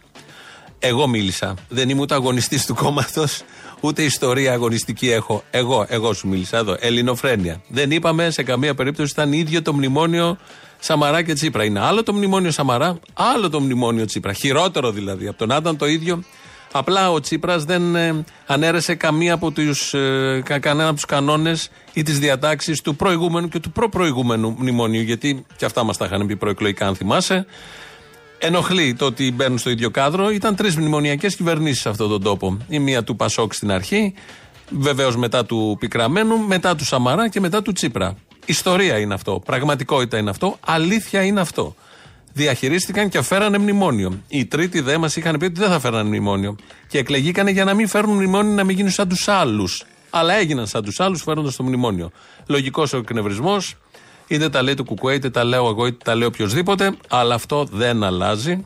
[0.79, 1.53] Εγώ μίλησα.
[1.69, 3.41] Δεν είμαι ούτε αγωνιστής του κόμματος,
[3.79, 5.43] ούτε ιστορία αγωνιστική έχω.
[5.51, 6.75] Εγώ, εγώ σου μίλησα εδώ.
[6.79, 7.61] Ελληνοφρένεια.
[7.67, 10.37] Δεν είπαμε σε καμία περίπτωση ήταν ίδιο το μνημόνιο
[10.79, 11.63] Σαμαρά και Τσίπρα.
[11.63, 14.33] Είναι άλλο το μνημόνιο Σαμαρά, άλλο το μνημόνιο Τσίπρα.
[14.33, 15.27] Χειρότερο δηλαδή.
[15.27, 16.23] Από τον Άδαν το ίδιο.
[16.71, 21.69] Απλά ο Τσίπρας δεν ε, ανέρεσε καμία από τους, ε, κα, κανένα από τους κανόνες
[21.93, 25.01] ή τις διατάξεις του προηγούμενου και του προπροηγούμενου μνημονίου.
[25.01, 27.45] Γιατί και αυτά μας τα είχαν πει προεκλογικά, αν θυμάσαι.
[28.39, 30.29] Ενοχλεί το ότι μπαίνουν στο ίδιο κάδρο.
[30.29, 32.57] Ήταν τρεις μνημονιακές κυβερνήσεις σε αυτόν τον τόπο.
[32.67, 34.13] Η μία του Πασόκ στην αρχή,
[34.69, 38.15] βεβαίως μετά του Πικραμένου, μετά του Σαμαρά και μετά του Τσίπρα.
[38.45, 39.41] Ιστορία είναι αυτό.
[39.45, 40.57] Πραγματικότητα είναι αυτό.
[40.65, 41.75] Αλήθεια είναι αυτό.
[42.37, 44.21] Διαχειρίστηκαν και φέρανε μνημόνιο.
[44.27, 46.55] Οι τρίτοι δε μας είχαν πει ότι δεν θα φέρανε μνημόνιο.
[46.87, 49.83] Και εκλεγήκανε για να μην φέρουν μνημόνιο να μην γίνουν σαν τους άλλους.
[50.09, 52.11] Αλλά έγιναν σαν τους άλλους φέροντας το μνημόνιο.
[52.47, 53.75] Λογικός ο εκνευρισμός.
[54.27, 56.95] Είτε τα λέει το Κουκουέ, είτε τα λέω εγώ, είτε τα λέει οποιοδήποτε.
[57.09, 58.65] Αλλά αυτό δεν αλλάζει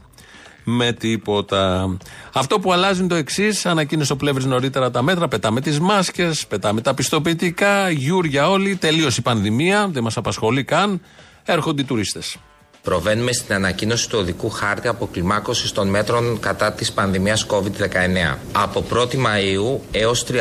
[0.63, 1.97] με τίποτα.
[2.33, 3.65] Αυτό που αλλάζει είναι το εξής.
[3.65, 5.27] Ανακοίνωσε ο Πλεύρης νωρίτερα τα μέτρα.
[5.27, 7.89] Πετάμε τις μάσκες, πετάμε τα πιστοποιητικά.
[7.89, 8.75] Γιούρια όλοι.
[8.75, 9.87] Τελείωσε η πανδημία.
[9.87, 11.01] Δεν μας απασχολεί καν.
[11.45, 12.37] Έρχονται οι τουρίστες.
[12.83, 18.37] Προβαίνουμε στην ανακοίνωση του οδικού χάρτη αποκλιμάκωσης των μέτρων κατά της πανδημίας COVID-19.
[18.51, 20.33] Από 1η Μαΐου έως 31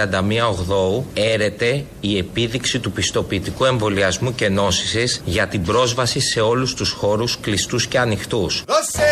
[0.50, 6.90] Οκτώου έρεται η επίδειξη του πιστοποιητικού εμβολιασμού και νόσησης για την πρόσβαση σε όλους τους
[6.90, 8.64] χώρους κλειστούς και ανοιχτούς.
[8.66, 9.08] Δώσε!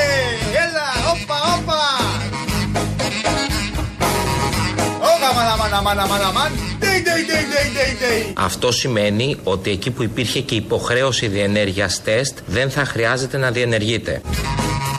[5.72, 6.52] Αμάν, αμάν, αμάν, αμάν.
[6.78, 8.32] Ντέι, ντέι, ντέι, ντέι, ντέι, ντέι.
[8.36, 14.20] Αυτό σημαίνει ότι εκεί που υπήρχε και υποχρέωση διενέργειας τεστ δεν θα χρειάζεται να διενεργείται.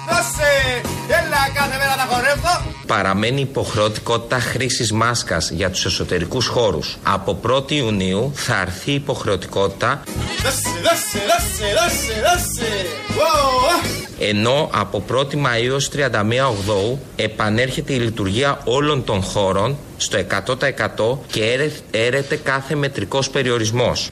[0.10, 2.64] Δώσε, έλα κάθε μέρα να χορεύω.
[2.88, 6.98] Παραμένει υποχρεωτικότητα χρήσης μάσκας για τους εσωτερικούς χώρους.
[7.04, 10.04] Από 1η Ιουνίου θα αρθεί η υποχρεωτικότητα
[10.44, 12.72] Δώσε, δώσε, δώσε, δώσε, δώσε.
[13.18, 16.06] Ω, ενώ από 1η Μαΐου έως 31
[16.50, 24.08] Οκτώου επανέρχεται η λειτουργία όλων των χώρων στο 100% και έρε- έρεται κάθε μετρικός περιορισμός.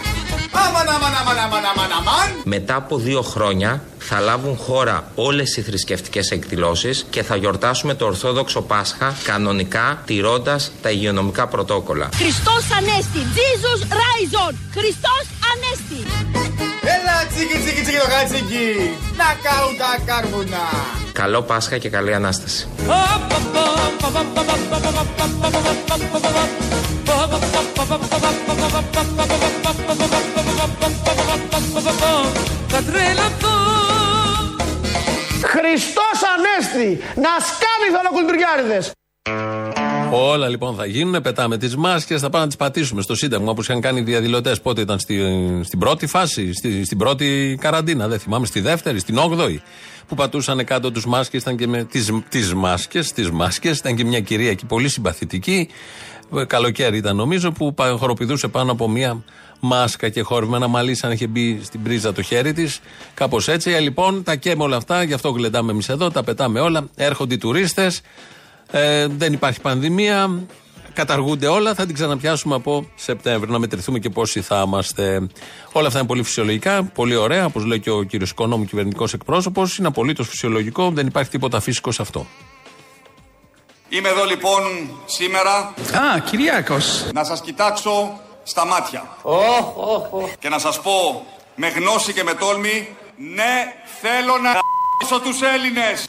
[0.51, 2.41] Αμάν, αμάν, αμάν, αμάν, αμάν, αμάν.
[2.43, 8.05] Μετά από δύο χρόνια θα λάβουν χώρα όλες οι θρησκευτικές εκδηλώσεις και θα γιορτάσουμε το
[8.05, 12.09] Ορθόδοξο Πάσχα κανονικά τηρώντας τα υγειονομικά πρωτόκολλα.
[12.15, 13.19] Χριστός Ανέστη.
[13.37, 14.53] Jesus Rise on.
[14.73, 16.76] Χριστός Ανέστη.
[16.95, 18.67] Έλα, τσίκι, τσίκι, τσίκι το κατσίκι.
[19.19, 20.65] Να καούν τα κάρβουνα.
[21.11, 22.67] Καλό Πάσχα και καλή Ανάσταση.
[32.67, 33.57] Θα τρελαθώ
[35.43, 37.03] Χριστός Ανέστη.
[37.15, 38.91] Να σκάνει θωρακουλτουριάριδες.
[40.11, 43.67] Όλα λοιπόν θα γίνουν, πετάμε τις μάσκες, θα πάμε να τις πατήσουμε στο Σύνταγμα όπως
[43.67, 44.61] είχαν κάνει οι διαδηλωτές.
[44.61, 45.19] Πότε ήταν στη,
[45.63, 49.61] στην πρώτη φάση, στη, στην πρώτη καραντίνα, δεν θυμάμαι, στη δεύτερη, στην όγδοη.
[50.07, 51.87] Που πατούσαν κάτω τους μάσκες, ήταν και με
[52.29, 55.69] τις μάσκες, τις μάσκες, ήταν και μια κυρία εκεί πολύ συμπαθητική.
[56.35, 59.23] Ε, Καλοκαίρι ήταν νομίζω, που πα- χοροπηδούσε πάνω από μια
[59.59, 62.79] μάσκα και χορημένα μαλλί, σαν είχε μπει στην πρίζα το χέρι της.
[63.13, 63.71] Κάπως έτσι.
[63.71, 66.89] Ε, λοιπόν, τα καίμε όλα αυτά, γι' αυτό γλεντάμε εμείς εδώ, τα πετάμε όλα.
[66.95, 68.01] Έρχονται οι τουρίστες.
[68.71, 70.45] Ε, δεν υπάρχει πανδημία.
[70.93, 71.73] Καταργούνται όλα.
[71.73, 73.53] Θα την ξαναπιάσουμε από Σεπτέμβριο.
[73.53, 75.27] Να μετρηθούμε και πόσοι θα είμαστε.
[75.71, 77.45] Όλα αυτά είναι πολύ φυσιολογικά, πολύ ωραία.
[77.45, 79.77] Όπως λέει και ο κύριος Οικονόμου, κυβερνητικός εκπρόσωπος.
[79.77, 80.89] Είναι απολύτως φυσιολογικό.
[80.89, 82.25] Δεν υπάρχει τίποτα φυσικό σε αυτό.
[83.89, 84.61] Είμαι εδώ λοιπόν
[85.05, 89.17] σήμερα Α, Κυριάκος να σας κοιτάξω στα μάτια.
[90.39, 91.25] Και να σας πω
[91.55, 94.51] με γνώση και με τόλμη, ναι, θέλω να
[95.05, 96.05] ***σω τους Έλληνες.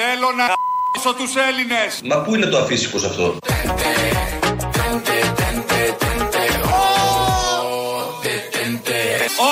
[0.00, 2.00] Θέλω να χ**σω τους Έλληνες.
[2.04, 3.36] Μα πού είναι το αφύσικος αυτό.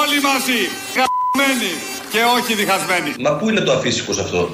[0.01, 0.61] Όλοι μαζί,
[0.99, 1.73] καμμένοι
[2.11, 3.15] και όχι διχασμένοι.
[3.21, 4.51] Μα πού είναι το αφύσικος αυτό.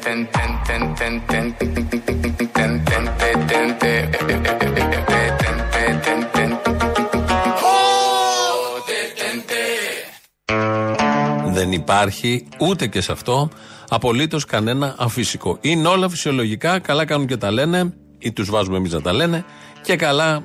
[11.62, 13.50] Δεν υπάρχει ούτε και σε αυτό
[13.88, 15.58] απολύτως κανένα αφύσικο.
[15.60, 19.44] Είναι όλα φυσιολογικά, καλά κάνουν και τα λένε, ή τους βάζουμε εμείς να τα λένε,
[19.82, 20.42] και καλά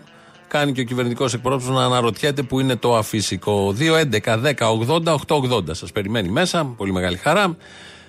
[0.48, 3.76] κάνει και ο κυβερνητικός εκπρόσωπος να αναρωτιέται που είναι το αφύσικο.
[3.80, 7.58] 2.11.10.80.880 σας περιμένει μέσα, πολύ μεγάλη χαρά.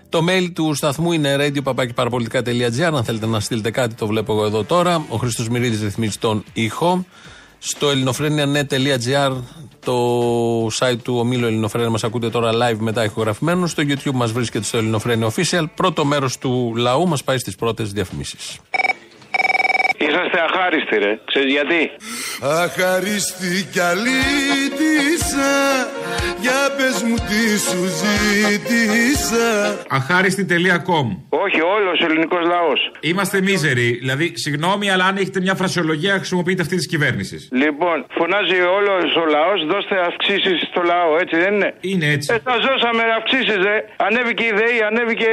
[0.09, 2.81] Το mail του σταθμού είναι radio.parapolitica.gr.
[2.81, 5.05] Αν θέλετε να στείλετε κάτι, το βλέπω εγώ εδώ τώρα.
[5.09, 7.05] Ο Χρήστος Μυρίδης ρυθμίζει τον ήχο.
[7.59, 9.33] Στο ελληνοφρένια.net.gr
[9.85, 13.67] το site του ομίλου Ελληνοφρένια μας ακούτε τώρα live μετά ηχογραφημένο.
[13.67, 15.65] Στο YouTube μας βρίσκεται στο Ελληνοφρένια Official.
[15.75, 18.59] Πρώτο μέρος του λαού μας πάει στις πρώτες διαφημίσεις.
[19.99, 21.19] Είσαστε αχάριστοι, ρε.
[21.25, 21.91] Ξέρεις γιατί;
[22.41, 25.51] Αχαρίστη κι αλήτησα
[26.41, 29.47] Για πες μου τι σου ζήτησα
[29.89, 32.81] Αχάριστη.com Όχι, όλος ο ελληνικός λαός.
[33.01, 33.89] Είμαστε μίζεροι.
[34.01, 37.49] Δηλαδή, συγγνώμη, αλλά αν έχετε μια φρασιολογία, χρησιμοποιείτε αυτή της κυβέρνησης.
[37.53, 42.29] Λοιπόν, φωνάζει όλος ο λαός, δώστε αυξήσεις στο λαό, έτσι δεν είναι; Είναι έτσι.
[42.35, 43.77] Ε, τα ζώσαμε αυξήσεις, ρε.
[43.97, 45.29] Ανέβηκε η ΔΕΗ, ανέβηκε.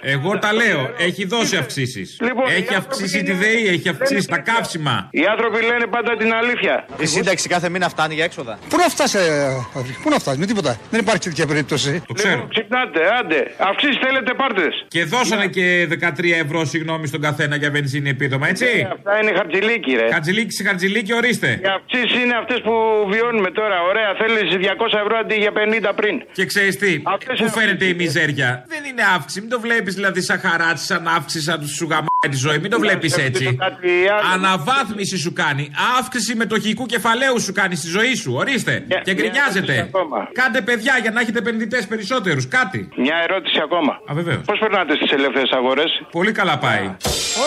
[0.00, 0.82] Εγώ τα λέω.
[0.98, 2.18] Έχει δώσει αυξήσεις.
[2.20, 5.08] Λοιπόν, οι έχει άνθρωποι αυξήσει τη είναι- ΔΕΗ, έχει αυξήσει τα καύσιμα.
[5.10, 6.84] Οι άνθρωποι λένε πάντα την αλήθεια.
[6.98, 8.58] Η σύνταξη κάθε μήνα φτάνει για έξοδα.
[8.68, 10.72] Πού να φτάσει, ε, Αδρή, πού να φτάσει, με τίποτα.
[10.90, 12.02] Δεν υπάρχει τέτοια περίπτωση.
[12.06, 12.34] Το ξέρω.
[12.34, 13.40] Λοιπόν, ξυπνάτε, άντε.
[13.70, 14.84] Αυξήσεις θέλετε, πάρτες.
[14.88, 18.64] Και δώσανε και 13 ευρώ, συγγνώμη, στον καθένα για βενζίνη επίδομα, έτσι.
[18.64, 20.06] Ε, αυτά είναι χαρτζηλίκι, ρε.
[20.12, 21.48] Χατζηλίκη σε χατζηλίκη, ορίστε.
[21.62, 22.72] Οι αυξήσεις είναι αυτές που
[23.12, 23.76] βιώνουμε τώρα.
[23.90, 26.14] Ωραία, θέλεις 200 ευρώ αντί για 50 πριν.
[26.32, 28.14] Και ξέρεις τι, Αυτές πού είναι φαίνεται η αυξήσεις.
[28.14, 31.84] μιζέρια; Δεν είναι αύξηση, μην το βλέπεις δηλαδή σαν χαράτσι, σαν αύξηση, σαν του σου
[31.90, 32.58] γαμάει τη ζωή.
[32.58, 33.56] Μην το βλέπεις σκεφτείτε έτσι.
[33.56, 34.28] κάτι άλλο.
[34.34, 35.70] Αναβάθμιση σου κάνει.
[35.98, 38.32] Αύξηση μετοχικού κεφαλαίου σου κάνει στη ζωή σου.
[38.34, 38.84] Ορίστε.
[38.88, 39.88] Μια- Και μια γκρινιάζετε.
[40.04, 40.28] Ερώτηση ακόμα.
[40.40, 42.44] Κάντε παιδιά για να έχετε επενδυτές περισσότερους.
[42.48, 42.88] Κάτι.
[42.96, 43.92] Μια ερώτηση ακόμα.
[44.08, 44.40] Α, βεβαίως.
[44.50, 46.84] Πώς περνάτε στις ελεύθερες αγορές; Πολύ καλά πάει.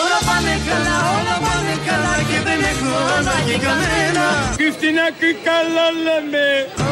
[0.00, 4.24] Όλα πάνε καλά, όλα πάνε καλά και δεν έχω ανάγκη κανένα
[4.58, 6.44] Τι φτηνά και καλά λέμε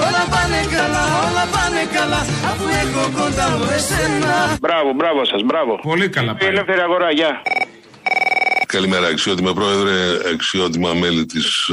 [0.06, 5.72] Όλα πάνε καλά, όλα πάνε καλά αφού έχω κοντά μου εσένα Μπράβο, μπράβο σας, μπράβο.
[5.90, 6.48] Πολύ καλά Η πάει.
[6.52, 7.32] ελεύθερη αγορά, γεια.
[8.66, 9.92] Καλημέρα, αξιότιμα πρόεδρε,
[10.34, 11.70] αξιότιμα μέλη της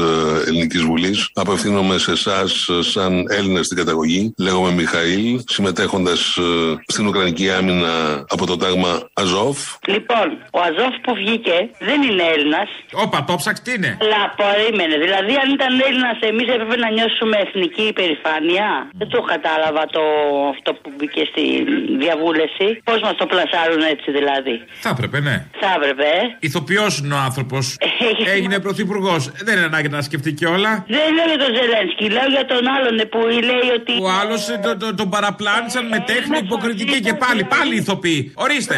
[0.47, 1.29] Ελληνικής Βουλής.
[1.33, 4.33] Απευθύνομαι σε εσάς σαν Έλληνα στην καταγωγή.
[4.37, 6.37] Λέγομαι Μιχαήλ, συμμετέχοντας
[6.87, 9.57] στην Ουκρανική άμυνα από το τάγμα Αζόφ.
[9.87, 12.69] Λοιπόν, ο Αζόφ που βγήκε δεν είναι Έλληνας.
[12.91, 14.95] Όπα, το ψάξ τι είναι; Αλλά περίμενε.
[15.05, 18.67] Δηλαδή, αν ήταν Έλληνας, εμείς έπρεπε να νιώσουμε ηθική υπερηφάνεια.
[18.99, 20.01] Δεν το κατάλαβα το
[20.53, 21.43] αυτό που μπήκε στη
[22.01, 22.67] διαβούλευση.
[22.83, 25.35] Πώς μας το πλασάρουν έτσι δηλαδή; Θα έπρεπε, ναι.
[25.61, 26.03] Θα έπρεπε.
[26.03, 26.21] ε.
[26.39, 27.63] Ηθοποιό είναι ο άνθρωπος;
[28.35, 29.21] Έγινε πρωθυπουργός.
[29.45, 30.71] Δεν είναι ανάγκη να σκεφτεί κιόλα.
[30.95, 33.19] Δεν λέω για τον Ζελένσκι, λέω για τον άλλον ε, που
[33.49, 33.93] λέει ότι.
[34.05, 38.21] Ο άλλος τον το, τον παραπλάνησαν με τέχνη υποκριτική και πάλι, πάλι ηθοποιοί.
[38.45, 38.75] Ορίστε.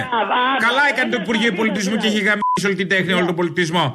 [0.67, 3.85] Καλά έκανε το Υπουργείο Πολιτισμού και έχει γαμίσει όλη την τέχνη, όλο τον πολιτισμό.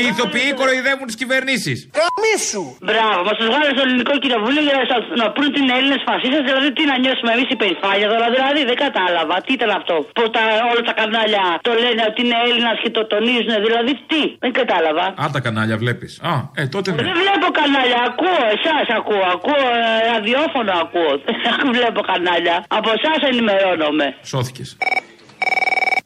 [0.00, 1.78] Οι ηθοποιοί κοροϊδεύουν τις κυβερνήσεις.
[2.00, 2.64] Καμίσου!
[2.88, 6.42] Μπράβο, μα του βγάλε στο ελληνικό κοινοβούλιο για να, σας- να πούν την Έλληνες φασίστες,
[6.48, 9.34] δηλαδή τι να νιώσουμε εμείς υπερηφάνεια τώρα, δηλαδή δεν κατάλαβα.
[9.44, 9.94] Τι ήταν αυτό.
[10.16, 14.22] Που τα, όλα τα κανάλια το λένε ότι είναι Έλληνας και το τονίζουν, δηλαδή τι.
[14.38, 15.04] Δεν κατάλαβα.
[15.22, 16.20] Α, τα κανάλια βλέπεις.
[16.22, 17.02] Α, ε, τότε ναι.
[17.02, 21.12] Δεν βλέπω κανάλια, ακούω, εσάς ακούω, ακούω ε, ραδιόφωνο ακούω.
[21.58, 22.64] Δεν βλέπω κανάλια.
[22.68, 24.06] Από εσάς ενημερώνομαι.
[24.22, 24.76] Σώθηκες.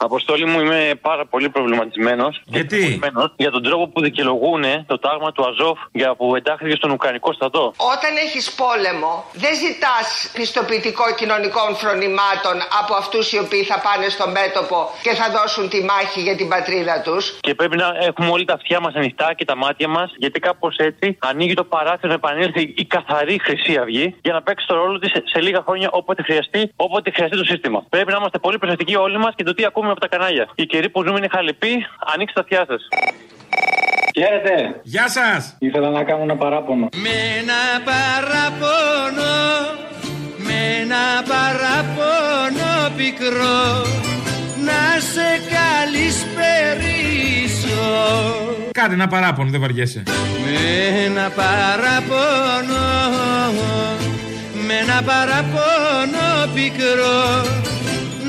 [0.00, 2.42] Αποστόλη μου, είμαι πάρα πολύ προβληματισμένος.
[2.44, 3.00] Γιατί;
[3.36, 7.72] Για τον τρόπο που δικαιολογούν το τάγμα του Αζόφ για που εντάχθηκε στον Ουκρανικό στρατό.
[7.94, 14.26] Όταν έχεις πόλεμο, δεν ζητάς πιστοποιητικό κοινωνικών φρονημάτων από αυτούς οι οποίοι θα πάνε στο
[14.38, 17.22] μέτωπο και θα δώσουν τη μάχη για την πατρίδα τους.
[17.40, 20.76] Και πρέπει να έχουμε όλοι τα αυτιά μας ανοιχτά και τα μάτια μας, γιατί κάπως
[20.76, 24.98] έτσι ανοίγει το παράθυρο να επανέλθει η καθαρή Χρυσή Αυγή για να παίξει το ρόλο
[24.98, 27.84] της σε λίγα χρόνια όποτε χρειαστεί, όποτε χρειαστεί το σύστημα.
[27.88, 30.48] Πρέπει να είμαστε πολύ προσεκτικοί όλοι μας και το τι ακούμε από τα κανάλια.
[30.54, 32.88] Η καιρή που ζούμε είναι χαλεπή, ανοίξτε τα αυτιά σας.
[34.18, 34.80] Χαίρετε.
[34.82, 35.56] Γεια σας.
[35.58, 36.88] Ήθελα να κάνω ένα παράπονο.
[36.94, 39.32] Με ένα παράπονο,
[40.36, 43.62] με ένα παράπονο πικρό
[44.68, 47.18] να σε καλησπερίσω
[48.72, 50.02] Κάντε ένα παράπονο, δεν βαριέσαι.
[50.44, 50.56] Με
[51.04, 52.84] ένα παράπονο,
[54.66, 57.44] με ένα παράπονο πικρό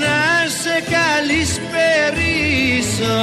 [0.04, 0.18] να
[0.62, 3.18] σε καλησπερίσω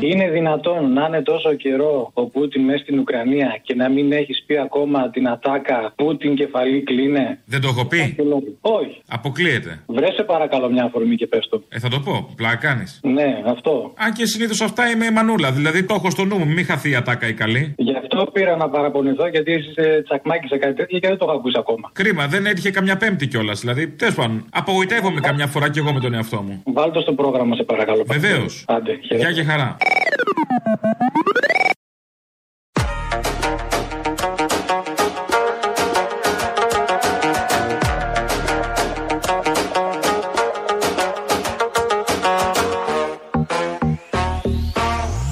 [0.00, 4.42] Είναι δυνατόν να είναι τόσο καιρό ο Πούτιν μέσα στην Ουκρανία και να μην έχεις
[4.46, 8.16] πει ακόμα την ατάκα Πούτιν κεφαλή κλείνε; Δεν το έχω πει.
[8.60, 9.02] Όχι.
[9.08, 9.82] Αποκλείεται.
[9.86, 11.62] Βρε σε παρακαλώ μια αφορμή και πες το.
[11.68, 12.28] Ε, θα το πω.
[12.36, 13.00] Πλάκα κάνεις.
[13.02, 13.92] Ναι, αυτό.
[13.96, 15.52] Αν και συνήθως αυτά είμαι μανούλα.
[15.52, 16.46] Δηλαδή το έχω στο νου μου.
[16.46, 17.74] Μην χαθεί η ατάκα η καλή.
[17.76, 21.36] Γι' αυτό πήρα να παραπονηθώ γιατί είσαι τσακμάκι σε κάτι τέτοιο και δεν το έχω
[21.38, 21.90] ακούσει ακόμα.
[21.92, 23.60] Κρίμα, δεν έτυχε καμιά πέμπτη κιόλας.
[23.60, 26.62] Δηλαδή, τέλος πάντων, απογοητεύομαι καμιά φορά κι εγώ με τον εαυτό μου.
[26.64, 28.04] Βάλτε στο πρόγραμμα σε παρακαλώ.
[28.06, 28.64] Βεβαίως.
[28.66, 29.16] Άντε, χαίρετε.
[29.16, 29.76] Γεια και χαρά.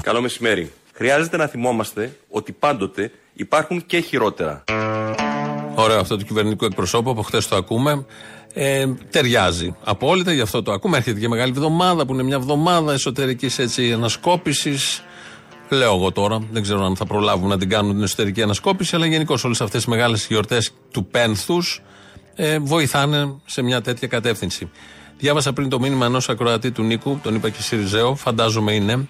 [0.01, 0.71] Καλό μεσημέρι.
[0.93, 4.63] Χρειάζεται να θυμόμαστε ότι πάντοτε υπάρχουν και χειρότερα.
[5.75, 8.05] Ωραίο αυτό του κυβερνητικού εκπροσώπου, από χθες το ακούμε.
[8.59, 10.97] Ε, ταιριάζει απόλυτα, γι' αυτό το ακούμε.
[10.97, 13.59] Έρχεται και μεγάλη εβδομάδα που είναι μια εβδομάδα εσωτερικής
[13.93, 15.03] ανασκόπησης.
[15.69, 19.05] Λέω εγώ τώρα, δεν ξέρω αν θα προλάβουν να την κάνουν την εσωτερική ανασκόπηση, αλλά
[19.05, 21.81] γενικώς όλες αυτές τι μεγάλες γιορτές του πένθους
[22.35, 24.69] ε, βοηθάνε σε μια τέτοια κατεύθυνση.
[25.17, 29.07] Διάβασα πριν το μήνυμα ενός ακροατή του Νίκου, τον είπα και Σιριζέο, φαντάζομαι είναι.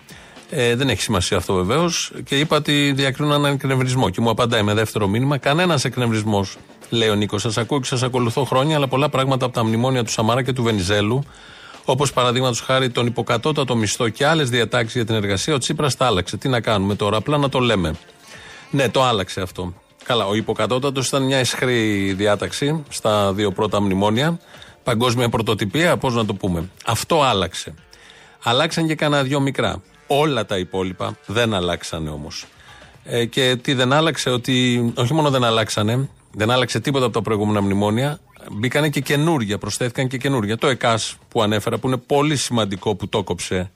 [0.49, 2.11] Ε, δεν έχει σημασία αυτό βεβαίως.
[2.23, 4.09] Και είπα ότι διακρίνω έναν εκνευρισμό.
[4.09, 6.45] Και μου απαντάει με δεύτερο μήνυμα: Κανένας εκνευρισμό,
[6.89, 7.41] λέει ο Νίκος.
[7.41, 10.53] Σας ακούω και σας ακολουθώ χρόνια, αλλά πολλά πράγματα από τα μνημόνια του Σαμάρα και
[10.53, 11.23] του Βενιζέλου,
[11.85, 16.05] όπως παραδείγματος χάρη τον υποκατώτατο μισθό και άλλες διατάξεις για την εργασία, ο Τσίπρας τα
[16.05, 16.37] άλλαξε.
[16.37, 17.93] Τι να κάνουμε τώρα, απλά να το λέμε.
[18.71, 19.73] Ναι, το άλλαξε αυτό.
[20.03, 24.39] Καλά, ο υποκατώτατος ήταν μια ισχρή διάταξη στα δύο πρώτα μνημόνια.
[24.83, 26.69] Παγκόσμια πρωτοτυπία, πώς να το πούμε.
[26.85, 27.73] Αυτό άλλαξε.
[28.43, 29.81] Αλλάξαν και κανένα δυο μικρά.
[30.07, 32.45] Όλα τα υπόλοιπα δεν αλλάξανε όμως.
[33.03, 37.21] Ε, και τι δεν άλλαξε, ότι όχι μόνο δεν αλλάξανε, δεν άλλαξε τίποτα από τα
[37.21, 38.19] προηγούμενα μνημόνια,
[38.51, 40.57] μπήκανε και καινούργια, προσθέθηκαν και καινούργια.
[40.57, 43.71] Το ΕΚΑΣ που ανέφερα, που είναι πολύ σημαντικό που το κόψε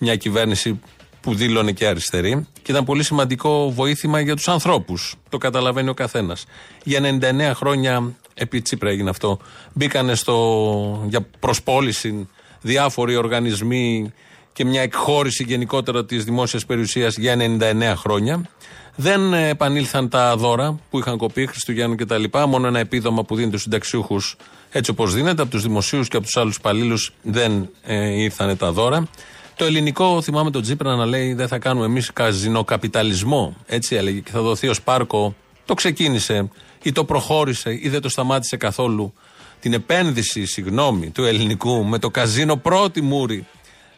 [0.00, 0.80] μια κυβέρνηση
[1.20, 5.16] που δήλωνε και αριστερή και ήταν πολύ σημαντικό βοήθημα για τους ανθρώπους.
[5.28, 6.44] Το καταλαβαίνει ο καθένας.
[6.84, 9.38] Για 99 χρόνια, επί Τσίπρα έγινε αυτό,
[9.72, 12.28] μπήκανε στο, για προσπόληση
[12.60, 14.12] διάφοροι οργανισμοί
[14.52, 18.48] και μια εκχώρηση γενικότερα της δημόσιας περιουσίας για 99 χρόνια.
[18.96, 22.24] Δεν επανήλθαν τα δώρα που είχαν κοπεί, Χριστουγέννου κτλ.
[22.46, 24.36] Μόνο ένα επίδομα που δίνεται στου συνταξιούχους
[24.70, 28.72] έτσι όπως δίνεται, από τους δημοσίους και από τους άλλους υπαλλήλους δεν ε, ήρθαν τα
[28.72, 29.08] δώρα.
[29.56, 33.56] Το ελληνικό, θυμάμαι τον Τζίπρα να λέει, δεν θα κάνουμε εμείς καζινοκαπιταλισμό.
[33.66, 35.34] Έτσι έλεγε και θα δοθεί ως πάρκο.
[35.64, 36.48] Το ξεκίνησε
[36.82, 39.12] ή το προχώρησε ή δεν το σταμάτησε καθόλου.
[39.60, 43.46] Την επένδυση, συγγνώμη, του ελληνικού με το καζίνο πρώτη μούρη.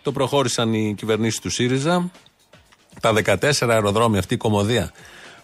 [0.02, 2.10] Το προχώρησαν οι κυβερνήσεις του ΣΥΡΙΖΑ
[3.00, 4.92] Τα 14 αεροδρόμια, αυτή η κομμωδία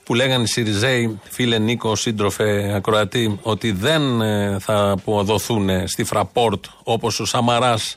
[0.04, 6.64] που λέγανε οι Σιριζέοι, φίλε Νίκο, σύντροφε ακροατή, ότι δεν ε, θα αποδοθούν στη Φραπόρτ
[6.82, 7.96] όπως ο Σαμαράς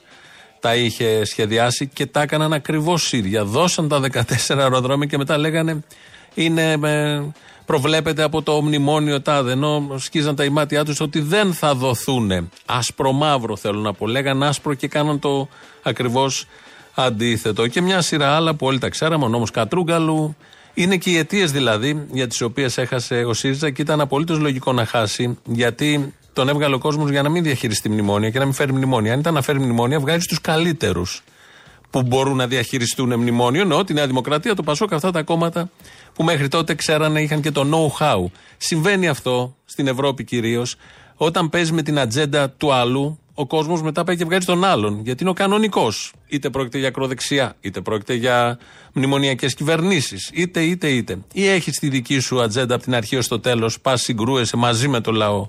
[0.60, 3.44] τα είχε σχεδιάσει και τα έκαναν ακριβώς ίδια.
[3.44, 4.22] Δώσαν τα 14
[4.58, 5.84] αεροδρόμια και μετά λέγανε
[6.34, 7.22] είναι, ε,
[7.65, 9.52] προβλέπεται από το μνημόνιο τάδε.
[9.52, 12.52] Ενώ σκίζαν τα ημάτια τους ότι δεν θα δοθούν.
[12.65, 14.08] Άσπρο-μαύρο θέλω να πω.
[14.08, 15.48] Λέγανε άσπρο και κάναν το
[15.84, 16.48] ακριβώς
[16.95, 17.67] αντίθετο.
[17.67, 20.36] Και μια σειρά άλλα που όλοι τα ξέραμε, ο νόμος Κατρούγκαλου.
[20.73, 24.73] Είναι και οι αιτίες δηλαδή για τις οποίες έχασε ο ΣΥΡΙΖΑ και ήταν απολύτως λογικό
[24.73, 28.53] να χάσει, γιατί τον έβγαλε ο κόσμος για να μην διαχειριστεί μνημόνια και να μην
[28.53, 29.13] φέρει μνημόνια.
[29.13, 31.23] Αν ήταν να φέρει μνημόνια, βγάζει τους καλύτερους
[31.89, 33.62] που μπορούν να διαχειριστούν μνημόνιο.
[33.62, 35.69] Εννοώ τη Νέα Δημοκρατία, το Πασόκ, αυτά τα κόμματα
[36.13, 38.31] που μέχρι τότε ξέρανε, είχαν και το know-how.
[38.58, 40.75] Συμβαίνει αυτό στην Ευρώπη κυρίως.
[41.15, 45.02] Όταν παίζει με την ατζέντα του άλλου, ο κόσμος μετά πάει και βγάζει τον άλλον.
[45.04, 46.13] Γιατί είναι ο κανονικός.
[46.28, 48.58] Είτε πρόκειται για ακροδεξιά, είτε πρόκειται για
[48.93, 51.17] μνημονιακές κυβερνήσεις, είτε, είτε, είτε.
[51.34, 54.88] Ή έχεις τη δική σου ατζέντα από την αρχή ως το τέλος, πας συγκρούεσαι μαζί
[54.88, 55.48] με το λαό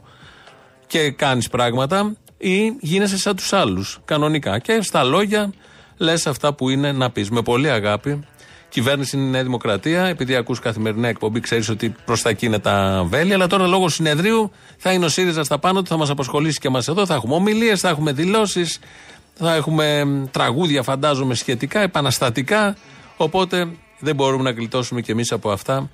[0.87, 3.99] και κάνεις πράγματα, ή γίνεσαι σαν τους άλλους.
[4.05, 4.59] Κανονικά.
[4.59, 5.53] Και στα λόγια
[5.97, 7.31] λες αυτά που είναι να πεις.
[7.31, 8.25] Με πολύ αγάπη.
[8.77, 10.05] Κυβέρνηση είναι η Νέα Δημοκρατία.
[10.05, 13.35] Επειδή ακούς καθημερινά εκπομπή, ξέρεις ότι προς τα εκεί είναι τα βέλη.
[13.35, 16.69] Αλλά τώρα λόγω συνεδρίου θα είναι ο ΣΥΡΙΖΑ στα πάνω του, θα μας απασχολήσει και
[16.69, 17.07] εμάς εδώ.
[17.07, 18.79] Θα έχουμε ομιλίες, θα έχουμε δηλώσεις,
[19.35, 22.77] θα έχουμε τραγούδια, φαντάζομαι, σχετικά, επαναστατικά.
[23.17, 25.91] Οπότε δεν μπορούμε να γλιτώσουμε κι εμείς από αυτά.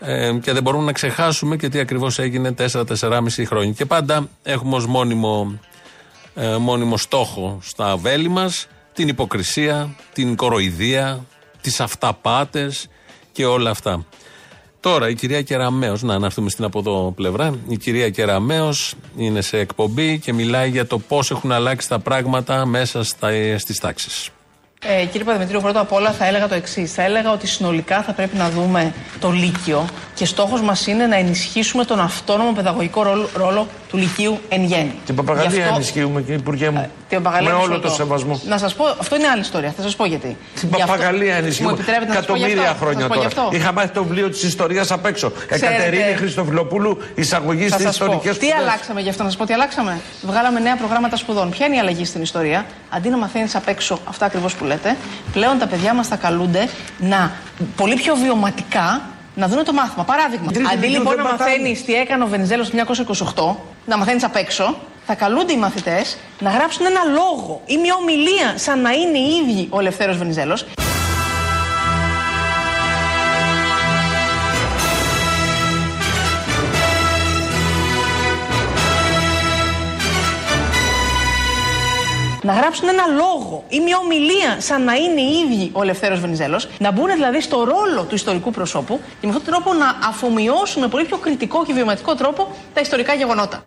[0.00, 3.72] Ε, και δεν μπορούμε να ξεχάσουμε και τι ακριβώς έγινε 4-4,5 χρόνια.
[3.72, 5.58] Και πάντα έχουμε ως μόνιμο,
[6.34, 11.24] ε, μόνιμο στόχο στα βέλη μας την υποκρισία, την κοροϊδία,
[11.68, 12.88] τις αυταπάτες
[13.32, 14.04] και όλα αυτά.
[14.80, 17.58] Τώρα η κυρία Κεραμέο, να αναφθούμε στην από εδώ πλευρά.
[17.68, 18.70] Η κυρία Κεραμέο
[19.16, 23.02] είναι σε εκπομπή και μιλάει για το πώς έχουν αλλάξει τα πράγματα μέσα
[23.56, 24.30] στις τάξεις.
[24.82, 26.92] Ε, κύριε Παδημητρίου, πρώτα απ' όλα θα έλεγα το εξής.
[26.92, 31.16] Θα έλεγα ότι συνολικά θα πρέπει να δούμε το Λύκειο και στόχος μας είναι να
[31.16, 34.94] ενισχύσουμε τον αυτόνομο παιδαγωγικό ρόλο, ρόλο του Λυκείου εν γέννη.
[35.06, 36.90] Την παπαγαλία αυτό, ενισχύουμε, κύριε Υπουργέ μου.
[37.08, 38.40] Ε, με όλο το σεβασμό.
[38.46, 39.72] Να σας πω, αυτό είναι άλλη ιστορία.
[39.76, 40.36] Θα σας πω γιατί.
[40.60, 41.76] Την παπαγαλία ενισχύουμε.
[42.10, 43.28] Εκατομμύρια χρόνια τώρα.
[43.50, 45.32] Είχα μάθει το βιβλίο της ιστορίας απ' έξω.
[45.48, 50.00] Εκατερίνη Χριστοφιλοπούλου, εισαγωγής στι ιστορικέ Τι αλλάξαμε γι' αυτό, να σας πω τι αλλάξαμε.
[50.22, 51.50] Βγάλαμε νέα προγράμματα σπουδών.
[51.50, 54.96] Ποια είναι η αλλαγή στην ιστορία; Αντί να μαθαίνεις απ' έξω αυτά ακριβώς που λέτε,
[55.32, 57.32] πλέον τα παιδιά μας θα καλούνται να
[57.76, 59.02] πολύ πιο βιωματικά
[59.38, 60.04] να δουν το μάθημα.
[60.04, 62.76] Παράδειγμα, αντί λοιπόν να μαθαίνει τι έκανε ο Βενιζέλος το
[63.56, 67.94] 1928, να μαθαίνεις απ' έξω, θα καλούνται οι μαθητές να γράψουν ένα λόγο ή μια
[68.00, 70.64] ομιλία σαν να είναι οι ίδιοι ο Ελευθέρω Βενιζέλος.
[82.48, 86.68] Να γράψουν ένα λόγο ή μια ομιλία σαν να είναι οι ίδιοι ο Ελευθέρω Βενιζέλος,
[86.78, 90.82] να μπουν δηλαδή στο ρόλο του ιστορικού προσώπου και με αυτόν τον τρόπο να αφομοιώσουν
[90.82, 93.64] με πολύ πιο κριτικό και βιωματικό τρόπο τα ιστορικά γεγονότα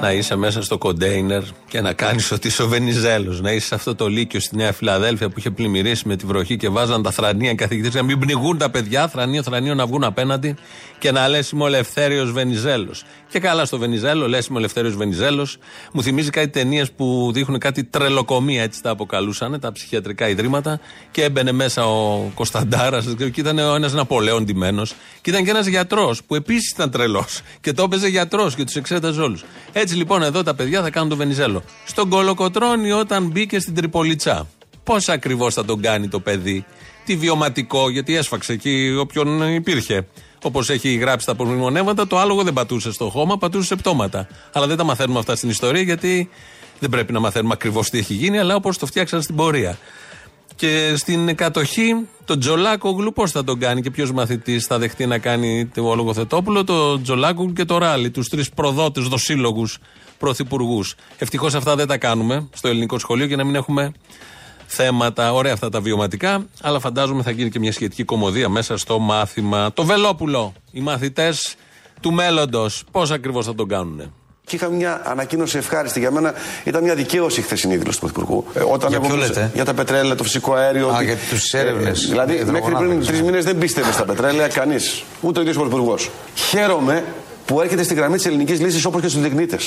[0.00, 3.40] να είσαι μέσα στο κοντέινερ και να κάνεις ότι είσαι ο Βενιζέλος.
[3.40, 6.56] Να είσαι σε αυτό το λύκειο στη Νέα Φιλαδέλφια που είχε πλημμυρίσει με τη βροχή
[6.56, 10.04] και βάζαν τα θρανία οι καθηγητές να μην πνιγούν τα παιδιά, θρανίο, θρανίο να βγουν
[10.04, 10.54] απέναντι
[10.98, 13.04] και να λες είμαι ο Ελευθέριος Βενιζέλος.
[13.28, 15.58] Και καλά στο Βενιζέλο, λες είμαι ο Ελευθέριος Βενιζέλος.
[15.92, 20.80] Μου θυμίζει κάτι ταινίες που δείχνουν κάτι τρελοκομεία, έτσι τα αποκαλούσαν, τα ψυχιατρικά ιδρύματα.
[21.10, 24.94] Και έμπαινε μέσα ο Κωνσταντάρας και ήταν ο ένας Ναπολέον ντυμένος.
[25.20, 27.40] Και ήταν και ένας γιατρός που επίσης ήταν τρελός.
[27.60, 29.44] Και το έπαιζε γιατρός και τους εξέταζε όλους.
[29.72, 31.62] Έτσι λοιπόν εδώ τα παιδιά θα κάνουν το Βενιζέλο.
[31.86, 34.46] Στον Κολοκοτρόνη όταν μπήκε στην Τριπολιτσά.
[34.84, 36.64] Πώς ακριβώς θα τον κάνει το παιδί;
[37.04, 40.06] Τι βιωματικό, γιατί έσφαξε εκεί όποιον υπήρχε.
[40.42, 44.28] Όπως έχει γράψει τα απομνημονεύματα, το άλογο δεν πατούσε στο χώμα, πατούσε σε πτώματα.
[44.52, 46.28] Αλλά δεν τα μαθαίνουμε αυτά στην ιστορία, γιατί
[46.78, 49.78] δεν πρέπει να μαθαίνουμε ακριβώς τι έχει γίνει, αλλά όπως το φτιάξαν στην πορεία.
[50.56, 55.18] Και στην κατοχή, τον Τζολάκογλου πώς θα τον κάνει και ποιος μαθητής θα δεχτεί να
[55.18, 59.78] κάνει το λογοθετόπουλο, το Τζολάκογλου και το Ράλι, τους τρεις προδότες δοσύλλογους
[60.18, 60.94] πρωθυπουργούς.
[61.18, 63.92] Ευτυχώς αυτά δεν τα κάνουμε στο ελληνικό σχολείο για να μην έχουμε
[64.66, 65.32] θέματα.
[65.32, 69.72] Ωραία αυτά τα βιωματικά, αλλά φαντάζομαι θα γίνει και μια σχετική κομμωδία μέσα στο μάθημα.
[69.72, 71.56] Το Βελόπουλο, οι μαθητές
[72.00, 74.12] του μέλλοντος, πώς ακριβώς θα τον κάνουν.
[74.46, 76.34] Και είχα μια ανακοίνωση ευχάριστη για μένα.
[76.64, 78.44] Ήταν μια δικαίωση η χθεσινή δήλωση του Πρωθυπουργού.
[78.54, 80.88] Ε, όταν για ποιο λέτε; Για τα πετρέλαια, το φυσικό αέριο.
[80.88, 81.88] Α, για τους έρευνε.
[81.88, 85.02] Ε, δηλαδή, μέχρι πριν τρεις μήνες δεν πίστευε στα πετρέλαια κανείς.
[85.20, 86.10] Ούτε ο ίδιος ο Πρωθυπουργός.
[86.34, 87.04] Χαίρομαι
[87.46, 89.58] που έρχεται στη γραμμή της ελληνικής λύσης όπως και στους δεικνύτε.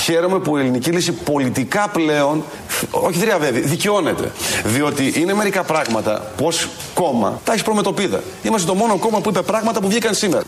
[0.00, 2.44] Χαίρομαι που η ελληνική λύση πολιτικά πλέον,
[2.90, 4.32] όχι θριαβεύει, δικαιώνεται.
[4.64, 8.22] Διότι είναι μερικά πράγματα που ως κόμμα τα έχεις προμετωπίδα.
[8.42, 10.44] Είμαστε το μόνο κόμμα που είπε πράγματα που βγήκαν σήμερα.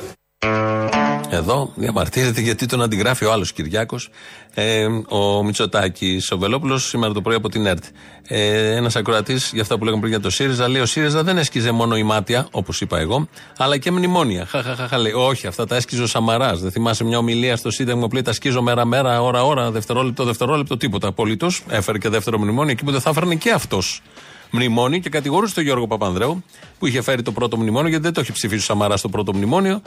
[1.31, 4.09] Εδώ διαμαρτύρεται γιατί τον αντιγράφει ο άλλος Κυριάκος,
[4.55, 6.31] ε, ο Μητσοτάκης.
[6.31, 7.85] Ο Βελόπουλος σήμερα το πρωί από την ΕΡΤ.
[8.27, 11.39] Ε, Ένας ακροατής για αυτά που λέγαμε πριν για το ΣΥΡΙΖΑ λέει: Ο ΣΥΡΙΖΑ δεν
[11.39, 14.47] έσκιζε μόνο η μάτια, όπως είπα εγώ, αλλά και μνημόνια.
[14.47, 16.61] Χαχαχαχα λέει: Όχι, αυτά τα έσκιζε ο Σαμαράς.
[16.61, 21.09] Δεν θυμάσαι μια ομιλία στο Σύνταγμα που λέει: Τα σκίζω μέρα-μέρα, ώρα-ώρα, δευτερόλεπτο, δευτερόλεπτο, τίποτα
[21.09, 21.63] απολύτως.
[21.69, 24.03] Έφερε και δεύτερο μνημόνιο εκεί που δεν θα έφερνε και αυτός
[24.51, 26.45] μνημόνιο και κατηγορούσε τον Γιώργο Παπανδρέου
[26.79, 29.35] που είχε φέρει το πρώτο μνημόνιο γιατί δεν το είχε ψηφίσει ο Σαμαράς στο πρώτο
[29.35, 29.83] μνημόνιο.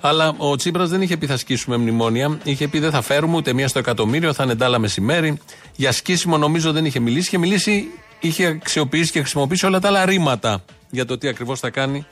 [0.00, 2.38] Αλλά ο Τσίπρας δεν είχε πει θα σκίσουμε μνημόνια.
[2.42, 5.38] Είχε πει δεν θα φέρουμε ούτε μία στο εκατομμύριο, θα είναι ντάλα μεσημέρι.
[5.76, 7.26] Για σκίσιμο νομίζω δεν είχε μιλήσει.
[7.26, 7.88] Είχε μιλήσει,
[8.20, 12.06] είχε αξιοποιήσει και χρησιμοποιήσει όλα τα άλλα ρήματα για το τι ακριβώς θα κάνει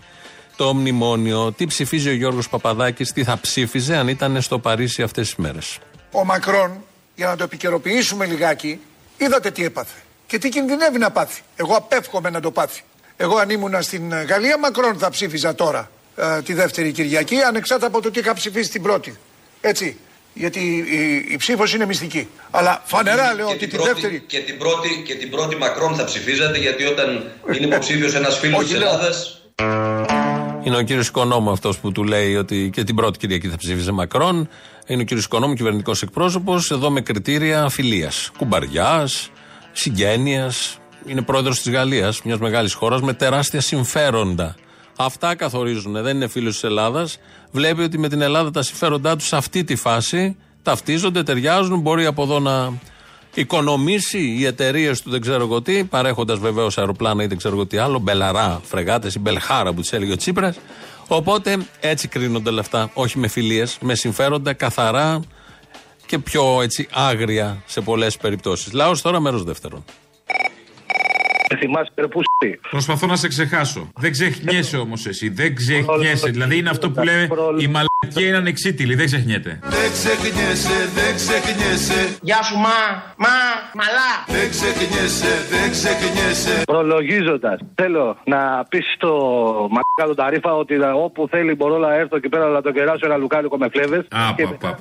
[0.56, 1.52] το μνημόνιο.
[1.52, 5.78] Τι ψηφίζει ο Γιώργος Παπαδάκης, τι θα ψήφιζε αν ήταν στο Παρίσι αυτές τις μέρες.
[6.12, 6.82] Ο Μακρόν,
[7.14, 8.80] για να το επικαιροποιήσουμε λιγάκι,
[9.16, 9.94] είδατε τι έπαθε
[10.26, 11.42] και τι κινδυνεύει να πάθει.
[11.56, 12.82] Εγώ απέφχομαι να το πάθει.
[13.16, 18.00] Εγώ αν ήμουνα στην Γαλλία, Μακρόν θα ψήφιζα τώρα ε, τη δεύτερη Κυριακή, ανεξάρτητα από
[18.00, 19.16] το τι είχα ψηφίσει την πρώτη.
[19.60, 19.96] Έτσι.
[20.36, 22.28] Γιατί η, η ψήφος είναι μυστική.
[22.50, 24.24] Αλλά φανερά λέω ότι την τη δεύτερη.
[24.26, 27.24] Και την, πρώτη, και την πρώτη Μακρόν θα ψηφίζατε, γιατί όταν
[27.56, 29.10] είναι υποψήφιος ένας φίλος της Ελλάδα.
[30.64, 33.92] Είναι ο κύριος Οικονόμου αυτός που του λέει ότι και την πρώτη Κυριακή θα ψήφιζε
[33.92, 34.48] Μακρόν.
[34.86, 38.30] Είναι ο κύριος Οικονόμου, κυβερνητικός εκπρόσωπος, εδώ με κριτήρια φιλίας.
[38.38, 39.30] Κουμπαριάς,
[39.72, 40.78] συγγένειας.
[41.06, 44.54] Είναι πρόεδρος της Γαλλίας, μιας μεγάλης χώρας με τεράστια συμφέροντα.
[44.96, 45.92] Αυτά καθορίζουν.
[45.92, 47.18] Δεν είναι φίλος της Ελλάδας.
[47.50, 51.80] Βλέπει ότι με την Ελλάδα τα συμφέροντά τους σε αυτή τη φάση ταυτίζονται, ταιριάζουν.
[51.80, 52.72] Μπορεί από εδώ να
[53.34, 57.66] οικονομήσει οι εταιρείες του δεν ξέρω εγώ τι, παρέχοντας βεβαίως αεροπλάνα ή δεν ξέρω εγώ
[57.66, 60.56] τι άλλο, μπελαρά, φρεγάτες ή μπελχάρα που τη έλεγε ο Τσίπρας.
[61.08, 62.90] Οπότε έτσι κρίνονται όλα αυτά.
[62.94, 65.20] Όχι με φιλίες, με συμφέροντα καθαρά
[66.06, 68.72] και πιο έτσι άγρια σε πολλές περιπτώσεις.
[68.72, 69.84] Λαός τώρα μέρος δεύτερον.
[71.58, 72.60] Θυμάσαι περπούστη.
[72.70, 73.90] Προσπαθώ να σε ξεχάσω.
[73.96, 75.28] Δεν ξεχνιέσαι όμως εσύ.
[75.28, 76.30] Δεν ξεχνιέσαι.
[76.30, 77.28] Δηλαδή είναι αυτό που λέμε
[77.58, 77.68] η
[78.04, 78.94] μαλακία είναι ανεξίτηλη.
[78.94, 79.58] Δεν ξεχνιέται.
[79.62, 82.00] Δεν ξεχνιέσαι, δεν ξεχνιέσαι.
[82.28, 82.78] Γεια σου, μα,
[83.24, 83.36] μα,
[83.80, 84.10] μαλά.
[84.36, 86.54] Δεν ξεχνιέσαι, δεν ξεχνιέσαι.
[86.64, 88.40] Προλογίζοντας, θέλω να
[88.70, 89.10] πεις στο
[89.76, 90.74] μακά τον Ταρίφα ότι
[91.04, 94.04] όπου θέλει μπορώ να έρθω εκεί πέρα να το κεράσω ένα λουκάνικο με φλέβες.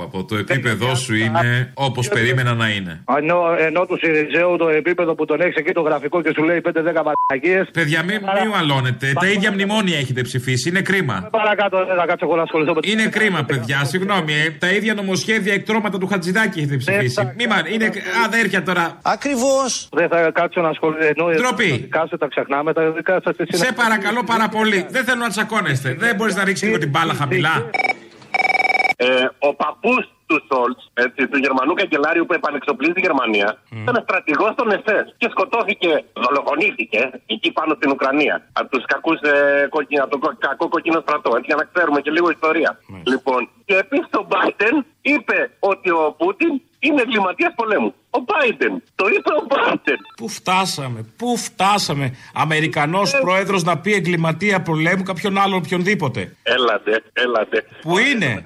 [0.06, 3.04] Από το επίπεδο σου είναι όπως περίμενα να είναι.
[3.18, 6.62] Ενώ, ενώ του Σιριζέου το επίπεδο που τον έχεις εκεί το γραφικό και σου λέει
[6.66, 6.72] 5-10
[7.08, 7.70] μαλακίες.
[7.74, 9.14] Παιδιά, μην μη αλώνετε.
[9.20, 10.70] Τα ίδια μνημόνια έχετε ψηφίσει.
[10.70, 11.28] Είναι κρίμα.
[11.32, 13.84] Παρακάτω, δεν θα κάτσω εγώ να ασχοληθώ με Είναι κρίμα, παιδιά.
[13.84, 14.34] Συγγνώμη.
[14.34, 14.50] Ε.
[14.60, 17.34] Τα ίδια νομοσχέδια εκτρώματα του Χατζηδάκη έχετε ψηφίσει.
[17.38, 17.92] Μη μα, είναι
[18.26, 18.98] αδέρφια τώρα.
[19.02, 19.90] Ακριβώς.
[19.92, 21.02] Δεν θα κάτσω να ασχοληθώ.
[21.38, 21.88] Ντροπή.
[21.90, 23.36] Κάσε τα ξεχνάμε τα δικά σας.
[23.48, 24.86] Σε παρακαλώ πάρα πολύ.
[24.90, 25.96] Δεν θέλω να τσακώνεστε.
[26.00, 27.70] Δεν μπορείς να ρίξεις λίγο την μπάλα χαμηλά.
[28.96, 29.06] Ε,
[29.40, 30.78] ο παππούς του Σόλτ,
[31.32, 33.82] του Γερμανού καγκελάριου που επανεξοπλίζει τη Γερμανία, mm.
[33.82, 38.36] ήταν στρατηγός των ΕΣΕΣ και σκοτώθηκε, δολοφονήθηκε εκεί πάνω στην Ουκρανία.
[38.54, 39.70] Από τους κακούς ε,
[40.02, 41.30] από τον κακό κοκκινό στρατό.
[41.36, 42.80] Έτσι, για να ξέρουμε και λίγο ιστορία.
[42.80, 43.02] Mm.
[43.04, 47.94] Λοιπόν, και επίσης ο Μπάιντεν είπε ότι ο Πούτιν είναι εγκληματίας πολέμου.
[48.16, 48.82] Ο Biden.
[48.96, 49.98] Το είπε ο Biden.
[50.16, 52.16] Πού φτάσαμε, πού φτάσαμε.
[52.34, 53.20] Αμερικανός ε...
[53.22, 56.36] πρόεδρος να πει εγκληματία πολέμου κάποιον άλλον οποιονδήποτε.
[56.44, 57.66] Έλατε, έλατε.
[57.82, 58.42] Πού είναι,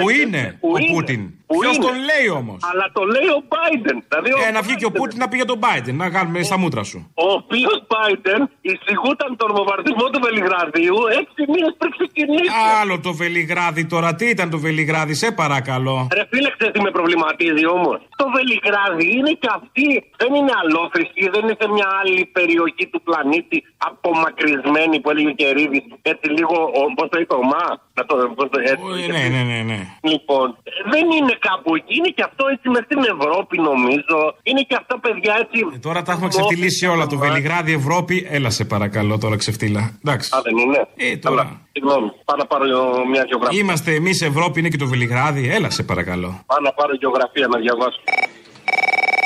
[0.00, 1.30] Πού είναι ο Πούτιν;
[1.60, 3.98] Ποιος τον λέει όμως; Αλλά το λέει ο Biden.
[4.08, 6.58] Δηλαδή ε, να βγει και ο Πούτιν να πει για τον Biden, να κάνουμε στα
[6.58, 6.98] μούτρα σου.
[7.14, 12.50] Ο οποίος Biden εισηγούταν τον βομβαρδισμό του Βελιγραδίου έξι μήνες πριν ξεκινήσει.
[12.80, 15.96] Άλλο το Βελιγράδι τώρα, τι ήταν το Βελιγράδι, σε παρακαλώ.
[16.18, 19.86] Ρε φίλε, τι με προβληματίζει όμως; Το Βελιγράδι είναι και αυτή,
[20.20, 25.36] δεν είναι αλόφρυσκη, δεν είναι σε μια άλλη περιοχή του πλανήτη απομακρυσμένη που έλεγε ο
[25.40, 25.80] Κερίδη.
[26.12, 26.56] Έτσι λίγο,
[26.96, 27.66] πώς το είπε, ο Μα.
[27.94, 29.80] Να το, πώς το, έτσι, ναι, ναι, ναι, ναι.
[30.10, 30.46] Λοιπόν,
[30.92, 31.94] δεν είναι κάπου εκεί.
[31.98, 34.18] Είναι και αυτό έτσι μες στην Ευρώπη, νομίζω.
[34.42, 35.58] Είναι και αυτό, παιδιά, έτσι.
[35.74, 37.06] Ε, τώρα τα έχουμε ξεφτυλίσει όλα.
[37.06, 38.26] Το Βελιγράδι, Ευρώπη.
[38.30, 39.82] Έλα σε παρακαλώ τώρα ξεφτύλα.
[40.04, 40.30] Εντάξει.
[40.36, 40.80] Α, δεν είναι.
[40.96, 41.44] Ε, τώρα.
[41.72, 42.64] Συγγνώμη, πάω να πάρω
[43.12, 43.58] μια γεωγραφία.
[43.60, 45.48] Είμαστε εμείς Ευρώπη, είναι και το Βελιγράδι.
[45.56, 46.30] Έλα σε παρακαλώ.
[46.46, 48.00] Πάω να πάρω γεωγραφία να διαβάσω.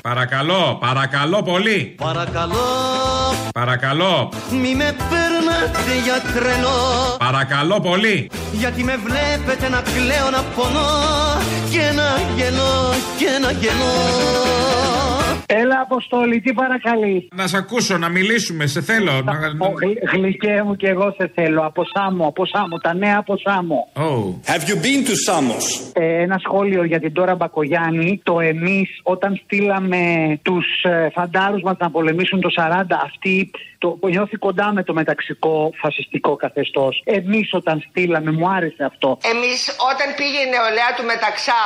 [0.03, 1.95] Παρακαλώ, παρακαλώ πολύ.
[1.99, 3.14] Παρακαλώ.
[3.61, 4.33] Παρακαλώ.
[4.51, 7.17] Μη με παίρνετε για τρελό.
[7.19, 8.31] Παρακαλώ πολύ.
[8.53, 10.91] Γιατί με βλέπετε να κλαίω, να πονώ
[11.71, 15.14] και να γελώ και να γελώ.
[15.47, 17.29] Έλα, Αποστόλη, τι παρακαλείς.
[17.35, 19.23] Να σε ακούσω, να μιλήσουμε, σε θέλω.
[19.23, 19.33] Να...
[20.13, 21.63] Γλυκέ μου και εγώ σε θέλω.
[21.67, 23.89] Από Σάμο, από Σάμο, τα νέα από Σάμο.
[23.95, 24.51] Oh.
[24.53, 25.91] Have you been to Samos?
[25.93, 28.21] Ε, ένα σχόλιο για την Τώρα Μπακογιάννη.
[28.23, 30.03] Το εμείς, όταν στείλαμε
[30.43, 33.51] τους ε, φαντάρους μας να πολεμήσουν το 40, αυτοί
[33.85, 37.03] το νιώθει κοντά με το μεταξικό φασιστικό καθεστώς.
[37.05, 39.09] Εμείς όταν στείλαμε, μου άρεσε αυτό.
[39.33, 41.63] Εμείς όταν πήγε η νεολαία του μεταξά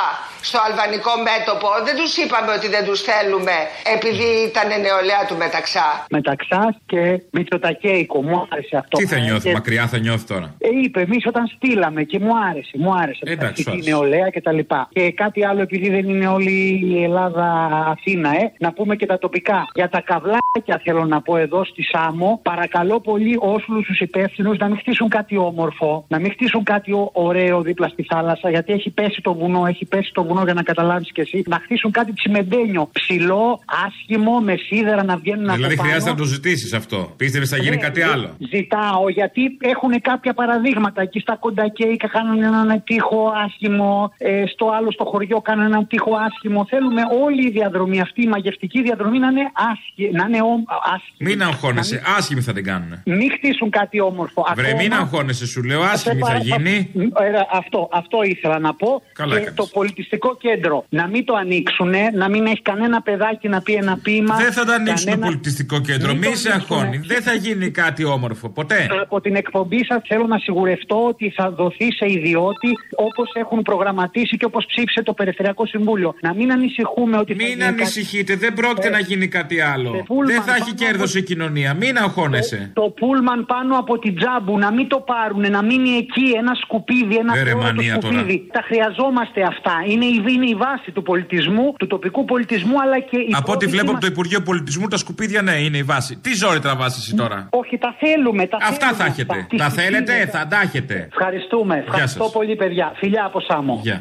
[0.47, 3.55] στο αλβανικό μέτωπο, δεν τους είπαμε ότι δεν τους θέλουμε
[3.95, 6.05] επειδή ήταν νεολαία του Μεταξά.
[6.09, 8.97] Μεταξά και Μητσοτακέικο, μου άρεσε αυτό.
[8.97, 10.55] Τι θα Ε, νιώθει, και- μακριά θα νιώθει τώρα.
[10.57, 13.19] Ε, είπε, εμείς όταν στείλαμε και μου άρεσε, μου άρεσε.
[13.23, 13.89] Εντάξει, αυτή σου η άρεσε.
[13.89, 14.89] νεολαία και τα λοιπά.
[14.91, 17.45] Και κάτι άλλο, επειδή δεν είναι όλη η Ελλάδα
[17.87, 19.67] Αθήνα, ε, να πούμε και τα τοπικά.
[19.73, 24.67] Για τα καβλάκια θέλω να πω εδώ στη Σάμο, παρακαλώ πολύ όλου τους υπεύθυνους να
[24.67, 28.89] μην χτίσουν κάτι όμορφο, να μην χτίσουν κάτι ω- ωραίο δίπλα στη θάλασσα, γιατί έχει
[28.89, 31.43] πέσει το βουνό, έχει πέσει το βουνό για να καταλάβεις κι εσύ.
[31.47, 35.81] Να χτίσουν κάτι τσιμεντένιο, ψηλό, άσχημο, με σίδερα να βγαίνουν Δηλαδή από πάνω.
[35.87, 37.13] χρειάζεται να το ζητήσεις αυτό.
[37.17, 38.35] Πίστευες θα γίνει Ναι, κάτι ζη- άλλο.
[38.53, 41.01] Ζητάω γιατί έχουν κάποια παραδείγματα.
[41.01, 44.13] Εκεί στα κοντακέικα κάνουν έναν τείχο άσχημο.
[44.17, 46.65] ε, στο άλλο στο χωριό κάνουν έναν τείχο άσχημο.
[46.69, 50.11] Θέλουμε όλη η διαδρομή αυτή, η μαγευτική διαδρομή να είναι άσχημη.
[50.11, 50.63] Να είναι ο-
[50.95, 51.29] άσχημη.
[51.29, 53.01] Μην αγχώνεσαι, άσχημοι θα την κάνουν.
[53.05, 54.45] Μην χτίσουν κάτι όμορφο.
[54.55, 56.91] Βρε, Ακόμα- μην αγχώνεσαι, σου λέω, άσχημη θα παρα- γίνει.
[56.95, 59.01] Ε, αυτό, αυτό ήθελα να πω.
[59.13, 59.55] Καλά και έκανες.
[59.55, 60.85] το πολιτιστικό κέντρο.
[60.89, 64.35] Να μην το ανοίξουν, να μην έχει κανένα παιδάκι να πει ένα ποίημα.
[64.35, 66.07] Δεν θα το ανοίξουν το κανένα- πολιτιστικό κέντρο.
[66.11, 66.79] Μην Μη το σε ανοίξουνε.
[66.79, 66.97] αγχώνει.
[67.05, 68.49] Δεν θα γίνει κάτι όμορφο.
[68.49, 68.87] Ποτέ.
[69.01, 74.37] Από την εκπομπή σας θέλω να σιγουρευτώ ότι θα δοθεί σε ιδιώτη όπως έχουν προγραμματίσει
[74.37, 76.13] και όπως ψήφισε το Περιφερειακό Συμβούλιο.
[76.21, 77.31] Να μην ανησυχούμε ότι.
[77.33, 79.95] θα Μην γίνει κάτι- ανησυχείτε, δεν πρόκειται Ε, να γίνει κάτι άλλο.
[79.97, 81.73] ε, Πούλμαν, Δεν θα έχει πάνω κέρδος από- η κοινωνία.
[81.73, 82.71] Μην αγχώνεσαι.
[82.73, 87.15] Το πούλμαν πάνω από την τζάμπου να μην το πάρουν, να μείνει εκεί ένα σκουπίδι,
[87.15, 88.47] ένα Ε, ρε, πρώτο μανία σκουπίδι.
[88.51, 89.73] Τα χρειαζόμαστε αυτά.
[89.87, 93.33] Είναι η, είναι η βάση του πολιτισμού, του τοπικού πολιτισμού, αλλά και η.
[93.41, 96.15] Από ό,τι πρώτη βλέπω μα- από το Υπουργείο Πολιτισμού, τα σκουπίδια ναι, είναι η βάση.
[96.15, 98.47] Τι ζόρι τραβά εσύ τώρα; Όχι, τα θέλουμε.
[98.47, 99.45] Τα Αυτά θέλουμε θα έχετε.
[99.49, 100.39] Τις Τα θέλετε, σκουπίδια.
[100.39, 101.07] θα τα έχετε.
[101.11, 101.77] Ευχαριστούμε.
[101.87, 102.31] Ευχαριστώ σας.
[102.31, 102.91] πολύ, παιδιά.
[102.95, 103.79] Φιλιά από Σάμο.
[103.83, 103.99] Γεια.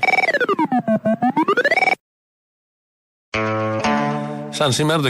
[4.51, 5.09] Σαν σήμερα το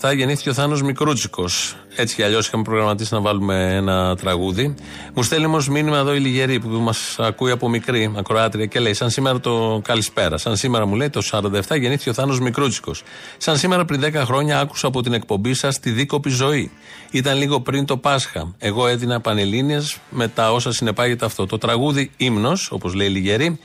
[0.00, 1.76] 1947 γεννήθηκε ο Θάνος Μικρούτσικος.
[1.96, 4.74] Έτσι κι αλλιώς είχαμε προγραμματίσει να βάλουμε ένα τραγούδι.
[5.14, 8.94] Μου στέλνει όμως μήνυμα εδώ η Λιγερή που μας ακούει από μικρή ακροάτρια και λέει:
[8.94, 10.38] Σαν σήμερα το καλησπέρα.
[10.38, 13.02] Σαν σήμερα μου λέει το 47 γεννήθηκε ο Θάνος Μικρούτσικος.
[13.36, 16.70] Σαν σήμερα πριν 10 χρόνια άκουσα από την εκπομπή σας τη δίκοπη ζωή.
[17.10, 18.54] Ήταν λίγο πριν το Πάσχα.
[18.58, 21.46] Εγώ έδινα πανελλήνιες με τα όσα συνεπάγεται αυτό.
[21.46, 23.58] Το τραγούδι ύμνος, όπως λέει η Λιγερή,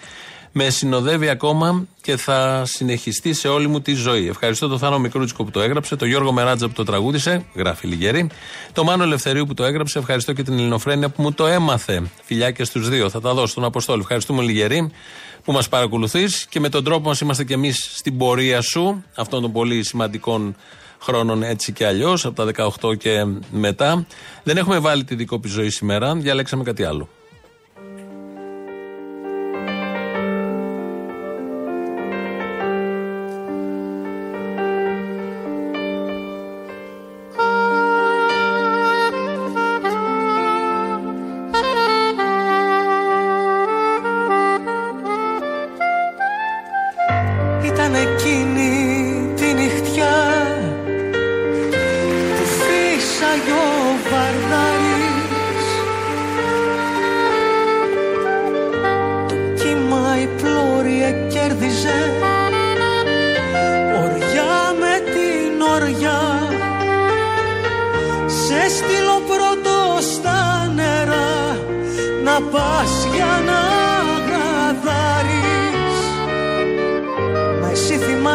[0.52, 4.28] με συνοδεύει ακόμα και θα συνεχιστεί σε όλη μου τη ζωή.
[4.28, 8.30] Ευχαριστώ τον Θάνο Μικρούτσικο που το έγραψε, τον Γιώργο Μεράτζα που το τραγούδισε, γράφει Λιγερή,
[8.74, 12.02] τον Μάνο Ελευθερίου που το έγραψε, ευχαριστώ και την Ελληνοφρένεια που μου το έμαθε.
[12.24, 14.02] Φιλιά και στους δύο, θα τα δώσω στον Αποστόλη.
[14.02, 14.92] Ευχαριστούμε Λιγερή
[15.44, 19.42] που μας παρακολουθείς και με τον τρόπο μας είμαστε κι εμείς στην πορεία σου, αυτών
[19.42, 20.56] των πολύ σημαντικών
[21.02, 24.06] χρόνων έτσι και αλλιώς, από τα 18 και μετά.
[24.44, 27.10] Δεν έχουμε βάλει τη δίκοπη ζωή σήμερα, διαλέξαμε κάτι άλλο.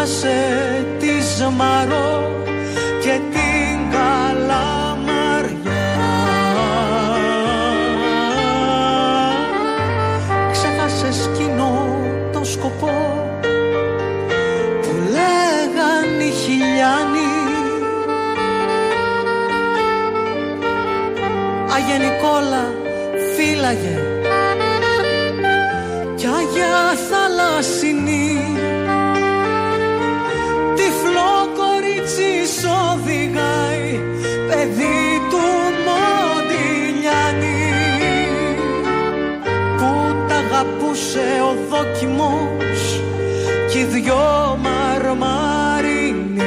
[0.03, 2.43] Θυμάσαι τη Ζμαρό
[3.03, 5.51] και την Καλαμαριά.
[10.53, 11.97] Ξέχασες κοινό
[12.33, 13.27] το σκοπό
[14.83, 17.31] που λέγαν οι χιλιάνοι.
[21.75, 22.65] Αγενικόλα
[23.37, 24.01] φύλαγε.
[26.15, 27.92] Κι Αγιά θαλάσσινη
[41.83, 43.01] δόκιμος
[43.71, 46.43] κι οι δυο μαρμαρινοί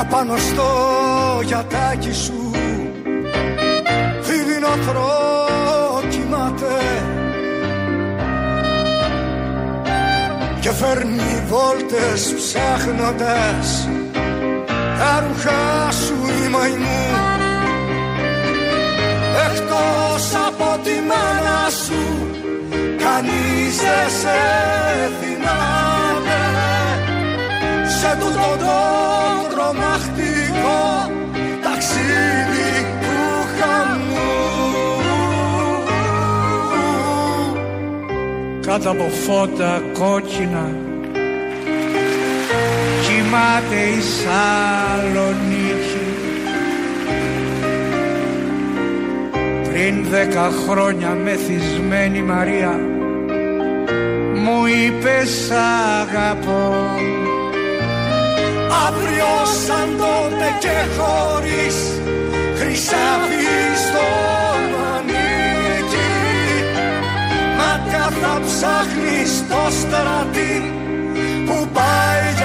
[0.00, 0.64] Απάνω στο
[1.44, 2.50] γιατάκι σου
[4.20, 4.68] Δίδυνο
[6.08, 6.76] κοιμάται
[10.60, 13.88] Και φέρνει βόλτες ψάχνοντας
[14.98, 17.06] τα ρούχα σου η μαϊμού.
[19.46, 22.02] Εκτός από τη μάνα σου
[23.04, 24.38] κανείς δεν σε
[25.20, 26.40] θυμάται.
[27.98, 28.78] Σε τούτο το
[29.50, 31.10] τρομακτικό
[31.62, 33.18] ταξίδι του
[33.58, 34.32] χαμού.
[38.66, 40.87] Κάτω από φώτα κόκκινα
[43.28, 46.06] κοιμάται η Σαλονίκη.
[49.68, 52.80] Πριν δέκα χρόνια μεθυσμένη Μαρία
[54.34, 55.50] μου είπες σ'
[56.00, 56.74] αγαπώ
[58.86, 59.32] Αύριο
[59.66, 61.76] σαν τότε και χωρίς
[62.58, 63.44] χρυσάφι
[63.86, 64.62] στον
[64.94, 66.12] ανήκει
[67.56, 70.54] Μάτια θα ψάχνει στο στρατή
[71.46, 72.37] που πάει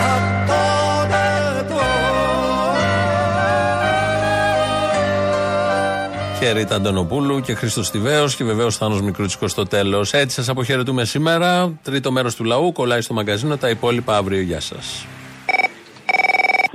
[6.43, 10.07] Και Ρίτα Αντωνοπούλου και Χρήστο Τιβαίο και βεβαίω Θάνο Μικρούτσικο στο τέλο.
[10.11, 11.79] Έτσι σα αποχαιρετούμε σήμερα.
[11.83, 13.57] Τρίτο μέρο του λαού κολλάει στο μαγκαζίνο.
[13.57, 14.41] Τα υπόλοιπα αύριο.
[14.41, 14.75] Γεια σα.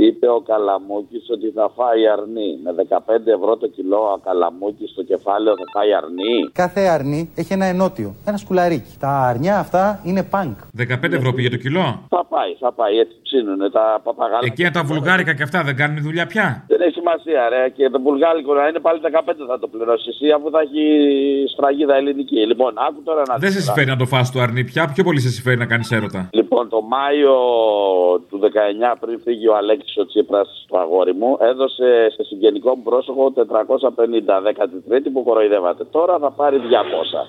[0.06, 2.50] Είπε ο Καλαμούκη ότι θα φάει αρνί.
[2.64, 6.50] Με 15 ευρώ το κιλό ο Καλαμούκη στο κεφάλαιο θα φάει αρνί.
[6.52, 8.92] Κάθε αρνί έχει ένα ενότιο, ένα σκουλαρίκι.
[8.98, 10.58] Τα αρνιά αυτά είναι πανκ.
[10.78, 12.06] 15 ευρώ πήγε το κιλό.
[12.08, 12.98] Θα πάει, θα πάει.
[12.98, 14.40] Έτσι ψήνουνε τα παπαγάλα.
[14.42, 16.64] Εκεί τα βουλγάρικα και αυτά δεν κάνουν δουλειά πια.
[16.66, 17.68] Δεν έχει σημασία, ρε.
[17.76, 20.82] Και το βουλγάρικο να είναι πάλι 15 θα το πληρώσεις εσύ αφού θα έχει
[21.52, 22.46] σφραγίδα ελληνική.
[22.46, 24.90] Λοιπόν, άκου τώρα να Δεν σε συμφέρει να το φας το αρνί πια.
[24.94, 26.28] Πιο πολύ σε συμφέρει να κάνεις έρωτα.
[26.32, 27.34] Λοιπόν, το Μάιο
[28.28, 32.82] του 19 πριν φύγει ο Αλέξη ο Τσίπρας στο αγόρι μου, έδωσε σε συγγενικό μου
[32.82, 35.84] πρόσωπο 450 13η που κοροϊδεύατε.
[35.84, 36.62] Τώρα θα πάρει 200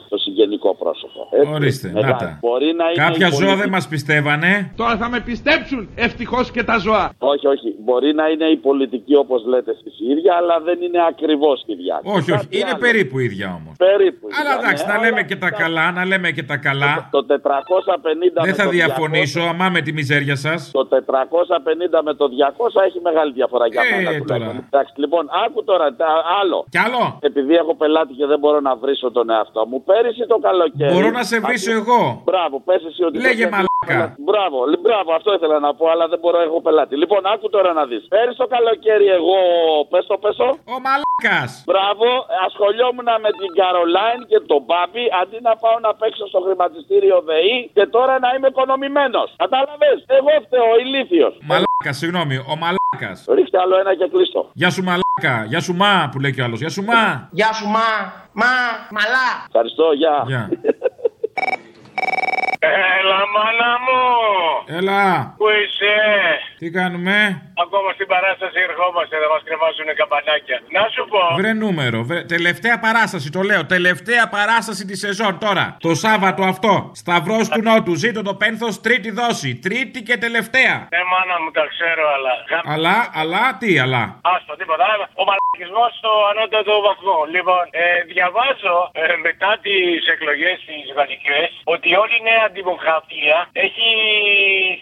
[0.10, 1.28] το συγγενικό πρόσωπο.
[1.32, 1.54] Έτσι.
[1.54, 2.38] Ορίστε, Μετά, να τα.
[2.42, 4.74] Μπορεί να είναι Κάποια η ζώα πολιτική- δεν μας πιστεύανε.
[4.76, 7.12] Τώρα θα με πιστέψουν ευτυχώς και τα ζώα.
[7.18, 7.76] Όχι, όχι.
[7.80, 11.72] Μπορεί να είναι η πολιτική όπως λέτε εσεί η ίδια, αλλά δεν είναι ακριβώς η
[11.76, 11.96] ίδια.
[12.04, 12.32] Όχι, όχι.
[12.32, 12.84] Κάτι Είναι άλλο.
[12.86, 13.74] περίπου ίδια όμως.
[13.78, 14.26] Περίπου.
[14.40, 16.94] Αλλά ίδια, εντάξει, ναι, να λέμε αλλά και τα καλά, να λέμε και τα καλά.
[17.12, 20.60] Το 450 Δεν με θα το διαφωνήσω, 200 αμά με τη μιζέρια σας.
[20.78, 24.10] Το 450 με το 200 έχει μεγάλη διαφορά για Ε, μένα.
[24.10, 24.20] τώρα.
[24.22, 24.66] τουλάχιστον.
[24.70, 26.60] Εντάξει, λοιπόν, άκου τώρα τα- άλλο.
[26.70, 30.38] Κι άλλο; Επειδή έχω πελάτη και δεν μπορώ να βρίσω τον εαυτό μου, πέρυσι το
[30.48, 30.94] καλοκαίρι.
[30.94, 32.22] Μπορώ να σε βρίσω εγώ.
[32.26, 33.18] Μπράβο, πες εσύ ότι.
[33.28, 34.16] Λέγε το- μαλάκα.
[34.30, 36.94] Μπράβο, λι- μπράβο, αυτό ήθελα να πω, αλλά δεν μπορώ, έχω πελάτη.
[37.04, 38.04] Λοιπόν, άκου τώρα να δεις.
[38.14, 39.38] Πέρυσι το καλοκαίρι, εγώ.
[39.92, 40.48] Πες το, πες το.
[40.74, 41.52] Ο μαλάκας.
[41.70, 42.08] Μπράβο,
[42.48, 47.58] ασχολιόμουν με την Καρολάιν και τον Μπάμπη αντί να πάω να παίξω στο χρηματιστήριο ΔΕΗ
[47.78, 49.28] και τώρα να είμαι οικονομημένος.
[49.44, 51.34] Κατάλαβες, εγώ φταίω, ηλίθιος.
[51.50, 53.18] Μαλάκας, συγγνώμη, ο μαλάκας.
[53.36, 54.42] Ρίξτε άλλο ένα και κλείστο.
[54.62, 56.60] Γεια σου μαλάκα, γεια σου μα που λέει κι ο άλλος.
[56.64, 57.02] Γεια σου μα.
[57.40, 57.88] Γεια σου μα,
[58.42, 58.52] μα,
[58.98, 59.28] μαλά.
[59.50, 60.16] Ευχαριστώ, γεια.
[60.32, 60.44] Γεια.
[62.62, 64.02] Έλα, μάνα μου!
[64.78, 65.96] Έλα, Πού είσαι;
[66.60, 67.16] τι κάνουμε;
[67.66, 70.58] Ακόμα στην παράσταση ερχόμαστε, θα μας κρεμάσουν καμπανάκια.
[70.78, 71.22] Να σου πω.
[71.40, 71.98] Βρε νούμερο.
[72.10, 72.20] Βρε...
[72.36, 73.66] Τελευταία παράσταση, το λέω.
[73.76, 75.66] Τελευταία παράσταση της σεζόν τώρα.
[75.88, 76.74] Το Σάββατο αυτό.
[77.02, 77.94] Σταυρός του Νότου.
[78.04, 79.52] Ζήτω το πένθος τρίτη δόση.
[79.66, 80.76] Τρίτη και τελευταία.
[80.94, 82.34] Ναι, μάνα μου, τα ξέρω, αλλά.
[82.74, 84.04] Αλλά, αλλά, τι, αλλά;
[84.34, 84.86] Άστο, τίποτα.
[85.22, 87.18] Ο μαλακισμός στο ανώτατο βαθμό.
[87.36, 91.40] Λοιπόν, ε, διαβάζω ε, μετά τις εκλογές τις γαλλικέ
[91.74, 93.88] ότι όλη η νέα δημοκρατία έχει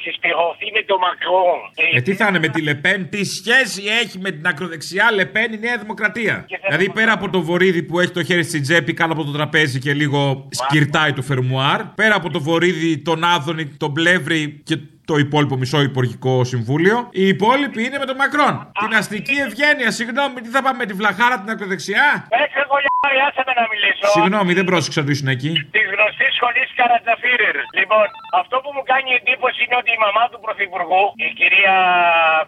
[0.04, 1.60] συσπηρωθεί με το Μακρόν.
[1.96, 5.58] Ε, τι θα είναι με τη Λεπέν, τι σχέση έχει με την ακροδεξιά; Λεπέν η
[5.58, 6.46] Νέα Δημοκρατία.
[6.68, 9.80] Δηλαδή πέρα από το βορίδι που έχει το χέρι στην τσέπη κάτω από το τραπέζι
[9.80, 14.78] και λίγο σκυρτάει το φερμουάρ, πέρα από το βορίδι, τον Άδωνη, τον Πλεύρη και
[15.10, 18.54] το υπόλοιπο μισό υπουργικό συμβούλιο, οι υπόλοιποι είναι με τον Μακρόν.
[18.84, 22.06] Την αστική ευγένεια, συγγνώμη, τι θα πάμε με τη βλαχάρα την ακροδεξιά;
[22.44, 24.06] Έξω κολλιάρι, άσε με να μιλήσω.
[24.16, 25.52] Συγγνώμη, δεν πρόσεξα ότι ήσουν εκεί.
[25.76, 27.56] Τη γνωστή σχολή Καρατζαφίρερ.
[27.80, 28.06] Λοιπόν,
[28.42, 31.78] αυτό που μου κάνει εντύπωση είναι ότι η μαμά του Πρωθυπουργού, η κυρία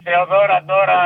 [0.06, 1.00] Θεοδόρα τώρα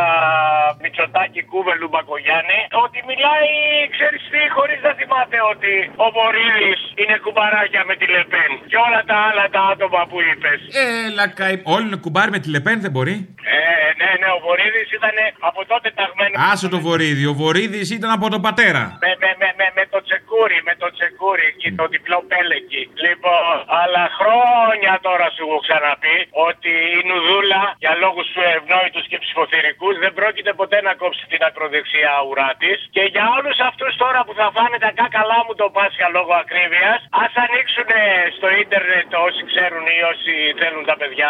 [0.81, 3.51] Μητσοτάκη Κούβελου Μπακογιάννη, ότι μιλάει,
[3.95, 5.73] ξέρεις τι, χωρίς να θυμάται ότι
[6.05, 8.51] ο Βορύδη είναι κουμπαράκια με τη Λεπέν.
[8.71, 10.59] Και όλα τα άλλα τα άτομα που είπες.
[11.05, 11.55] Έλα, καη...
[11.75, 13.15] Όλοι είναι κουμπάρι με τη Λεπέν, δεν μπορεί.
[13.55, 15.15] Ε, ναι, ναι, ο Βορύδης ήταν
[15.49, 16.37] από τότε ταγμένος.
[16.51, 17.25] Άσε το βορίδι.
[17.33, 18.83] Ο βορίδι ήταν από τον πατέρα.
[19.03, 22.83] Με, με, με, με, με το τσεκούρι, με το τσεκούρι εκεί, το διπλό πέλεκι.
[23.05, 26.17] Λοιπόν, αλλά χρόνια τώρα σου έχω ξαναπεί
[26.47, 31.41] ότι η Νουδούλα για λόγους του ευνόητους και ψηφοθυρικού δεν πρόκειται ποτέ να κόψει την
[31.47, 32.77] ακροδεξιά ουρά της.
[32.95, 36.99] Και για όλους αυτούς τώρα που θα φάνε τα κάκαλά μου το Πάσχα λόγω ακρίβειας,
[37.23, 37.89] ας ανοίξουν
[38.37, 41.27] στο ίντερνετ όσοι ξέρουν ή όσοι θέλουν τα παιδιά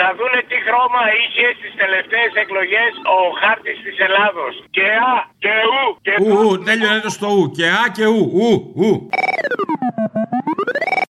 [0.00, 4.54] να δουν τι χρώμα είχε στις τελευταίες εκλογές ο χάρτης της Ελλάδος.
[4.76, 5.14] Και α
[5.44, 6.28] και ου και ου.
[6.38, 6.62] Ου,
[7.04, 7.50] το στο ου.
[7.56, 8.22] Και α και ου.
[8.40, 8.48] Ου,
[8.80, 8.90] ου.